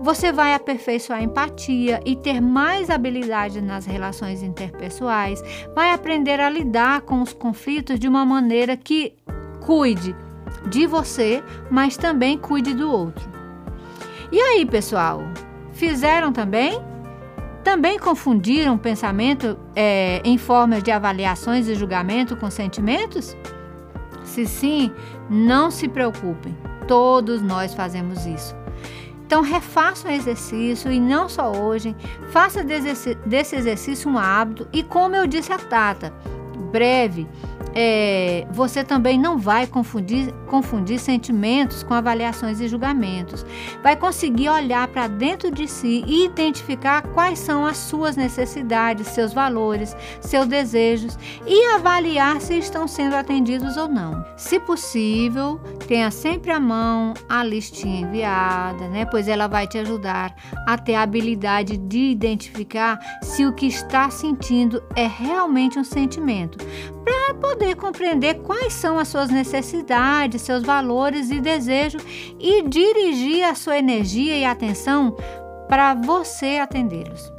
Você 0.00 0.30
vai 0.30 0.54
aperfeiçoar 0.54 1.18
a 1.18 1.22
empatia 1.22 2.00
e 2.04 2.14
ter 2.14 2.40
mais 2.40 2.88
habilidade 2.90 3.60
nas 3.60 3.84
relações 3.84 4.42
interpessoais, 4.42 5.42
vai 5.74 5.92
aprender 5.92 6.38
a 6.38 6.48
lidar 6.48 7.00
com 7.00 7.20
os 7.22 7.32
conflitos 7.32 7.98
de 7.98 8.06
uma 8.06 8.24
maneira 8.24 8.76
que 8.76 9.14
cuide 9.60 10.14
de 10.68 10.86
você, 10.86 11.42
mas 11.70 11.96
também 11.96 12.38
cuide 12.38 12.74
do 12.74 12.90
outro. 12.90 13.37
E 14.30 14.38
aí, 14.38 14.66
pessoal? 14.66 15.22
Fizeram 15.72 16.32
também? 16.32 16.78
Também 17.64 17.98
confundiram 17.98 18.76
pensamento 18.76 19.58
é, 19.74 20.20
em 20.22 20.36
formas 20.36 20.82
de 20.82 20.90
avaliações 20.90 21.66
e 21.66 21.74
julgamento 21.74 22.36
com 22.36 22.50
sentimentos? 22.50 23.34
Se 24.24 24.44
sim, 24.44 24.92
não 25.30 25.70
se 25.70 25.88
preocupem, 25.88 26.54
todos 26.86 27.40
nós 27.40 27.72
fazemos 27.72 28.26
isso. 28.26 28.54
Então, 29.26 29.40
refaça 29.42 30.08
o 30.08 30.10
exercício 30.10 30.92
e 30.92 31.00
não 31.00 31.28
só 31.28 31.50
hoje, 31.50 31.96
faça 32.30 32.62
desse 32.62 33.56
exercício 33.56 34.10
um 34.10 34.18
hábito 34.18 34.68
e, 34.72 34.82
como 34.82 35.16
eu 35.16 35.26
disse 35.26 35.52
a 35.52 35.58
Tata, 35.58 36.12
breve 36.70 37.26
é, 37.74 38.46
você 38.50 38.82
também 38.82 39.18
não 39.18 39.38
vai 39.38 39.66
confundir, 39.66 40.34
confundir 40.48 40.98
sentimentos 40.98 41.82
com 41.82 41.94
avaliações 41.94 42.60
e 42.60 42.66
julgamentos. 42.66 43.46
Vai 43.82 43.94
conseguir 43.94 44.48
olhar 44.48 44.88
para 44.88 45.06
dentro 45.06 45.50
de 45.50 45.68
si 45.68 46.02
e 46.06 46.24
identificar 46.24 47.02
quais 47.14 47.38
são 47.38 47.64
as 47.64 47.76
suas 47.76 48.16
necessidades, 48.16 49.06
seus 49.08 49.32
valores, 49.32 49.96
seus 50.20 50.46
desejos 50.46 51.16
e 51.46 51.74
avaliar 51.74 52.40
se 52.40 52.58
estão 52.58 52.88
sendo 52.88 53.14
atendidos 53.14 53.76
ou 53.76 53.88
não. 53.88 54.24
Se 54.36 54.58
possível, 54.58 55.60
tenha 55.86 56.10
sempre 56.10 56.50
à 56.50 56.58
mão 56.58 57.14
a 57.28 57.44
listinha 57.44 58.00
enviada, 58.00 58.88
né? 58.88 59.04
Pois 59.04 59.28
ela 59.28 59.46
vai 59.46 59.66
te 59.66 59.78
ajudar 59.78 60.34
a 60.66 60.76
ter 60.76 60.94
a 60.94 61.02
habilidade 61.02 61.76
de 61.76 62.10
identificar 62.10 62.98
se 63.22 63.44
o 63.44 63.52
que 63.52 63.66
está 63.66 64.10
sentindo 64.10 64.82
é 64.96 65.06
realmente 65.06 65.78
um 65.78 65.84
sentimento, 65.84 66.58
para 67.04 67.34
poder 67.34 67.74
compreender 67.76 68.34
quais 68.40 68.72
são 68.72 68.98
as 68.98 69.08
suas 69.08 69.30
necessidades, 69.30 70.37
seus 70.42 70.62
valores 70.62 71.30
e 71.30 71.40
desejos 71.40 72.02
e 72.38 72.62
dirigir 72.62 73.44
a 73.44 73.54
sua 73.54 73.78
energia 73.78 74.36
e 74.36 74.44
atenção 74.44 75.16
para 75.68 75.94
você 75.94 76.58
atendê-los. 76.58 77.32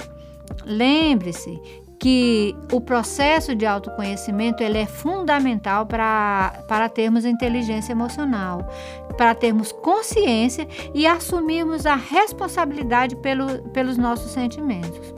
Lembre-se 0.64 1.60
que 2.00 2.56
o 2.72 2.80
processo 2.80 3.54
de 3.54 3.66
autoconhecimento 3.66 4.62
ele 4.62 4.78
é 4.78 4.86
fundamental 4.86 5.84
para, 5.84 6.64
para 6.66 6.88
termos 6.88 7.26
inteligência 7.26 7.92
emocional, 7.92 8.66
para 9.18 9.34
termos 9.34 9.70
consciência 9.70 10.66
e 10.94 11.06
assumirmos 11.06 11.84
a 11.84 11.94
responsabilidade 11.94 13.16
pelo, 13.16 13.62
pelos 13.68 13.98
nossos 13.98 14.32
sentimentos. 14.32 15.14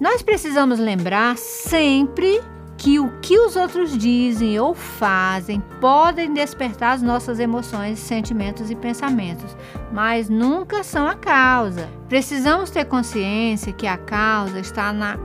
Nós 0.00 0.20
precisamos 0.20 0.80
lembrar 0.80 1.38
sempre 1.38 2.40
que 2.86 3.00
o 3.00 3.10
que 3.20 3.36
os 3.36 3.56
outros 3.56 3.98
dizem 3.98 4.60
ou 4.60 4.72
fazem 4.72 5.60
podem 5.80 6.32
despertar 6.32 6.92
as 6.92 7.02
nossas 7.02 7.40
emoções, 7.40 7.98
sentimentos 7.98 8.70
e 8.70 8.76
pensamentos, 8.76 9.56
mas 9.92 10.28
nunca 10.28 10.84
são 10.84 11.04
a 11.04 11.16
causa. 11.16 11.88
Precisamos 12.08 12.70
ter 12.70 12.84
consciência 12.84 13.72
que 13.72 13.88
a 13.88 13.96
causa 13.96 14.60
está 14.60 14.92
na 14.92 15.18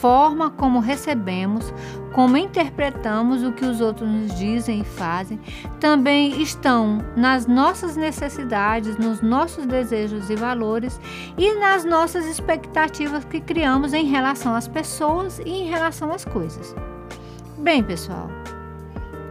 forma 0.00 0.50
como 0.50 0.78
recebemos, 0.78 1.74
como 2.12 2.36
interpretamos 2.36 3.42
o 3.42 3.52
que 3.52 3.64
os 3.64 3.80
outros 3.80 4.08
nos 4.08 4.34
dizem 4.38 4.80
e 4.80 4.84
fazem, 4.84 5.40
também 5.80 6.40
estão 6.40 6.98
nas 7.16 7.46
nossas 7.46 7.96
necessidades, 7.96 8.96
nos 8.96 9.20
nossos 9.20 9.66
desejos 9.66 10.30
e 10.30 10.36
valores 10.36 11.00
e 11.36 11.54
nas 11.54 11.84
nossas 11.84 12.26
expectativas 12.26 13.24
que 13.24 13.40
criamos 13.40 13.92
em 13.92 14.06
relação 14.06 14.54
às 14.54 14.68
pessoas 14.68 15.38
e 15.40 15.50
em 15.50 15.68
relação 15.68 16.12
às 16.12 16.24
coisas. 16.24 16.74
Bem, 17.58 17.82
pessoal, 17.82 18.28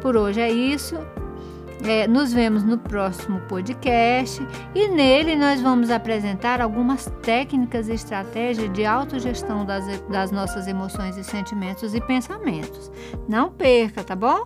por 0.01 0.15
hoje 0.15 0.41
é 0.41 0.51
isso. 0.51 0.95
É, 1.83 2.07
nos 2.07 2.31
vemos 2.31 2.63
no 2.63 2.77
próximo 2.77 3.39
podcast 3.41 4.45
e 4.75 4.87
nele 4.87 5.35
nós 5.35 5.59
vamos 5.61 5.89
apresentar 5.89 6.61
algumas 6.61 7.11
técnicas 7.23 7.89
e 7.89 7.93
estratégias 7.93 8.71
de 8.71 8.85
autogestão 8.85 9.65
das, 9.65 9.83
das 10.01 10.31
nossas 10.31 10.67
emoções 10.67 11.17
e 11.17 11.23
sentimentos 11.23 11.95
e 11.95 12.01
pensamentos. 12.01 12.91
Não 13.27 13.49
perca, 13.49 14.03
tá 14.03 14.15
bom? 14.15 14.45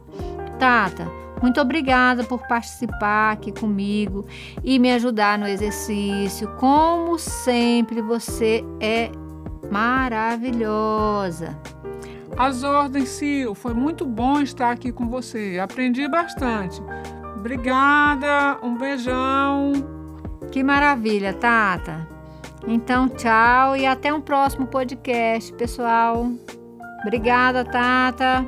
Tata, 0.58 1.12
muito 1.41 1.60
obrigada 1.60 2.24
por 2.24 2.48
participar 2.48 3.34
aqui 3.34 3.52
comigo 3.52 4.26
e 4.63 4.80
me 4.80 4.91
ajudar 4.93 5.38
no 5.38 5.48
exercício. 5.48 6.48
Como 6.58 7.19
sempre, 7.19 8.02
você 8.02 8.63
é 8.80 9.12
maravilhosa. 9.69 11.58
As 12.38 12.63
ordens, 12.63 13.10
Sil. 13.15 13.56
Foi 13.56 13.74
muito 13.74 14.06
bom 14.06 14.41
estar 14.41 14.71
aqui 14.71 14.91
com 14.91 15.08
você. 15.08 15.60
Aprendi 15.62 16.08
bastante. 16.08 16.82
Obrigada, 17.45 18.58
um 18.63 18.75
beijão. 18.75 19.71
Que 20.51 20.63
maravilha, 20.63 21.31
Tata. 21.31 22.08
Então, 22.67 23.08
tchau 23.08 23.77
e 23.77 23.86
até 23.86 24.12
um 24.12 24.19
próximo 24.19 24.65
podcast, 24.65 25.53
pessoal. 25.53 26.27
Obrigada, 27.03 27.63
Tata. 27.63 28.43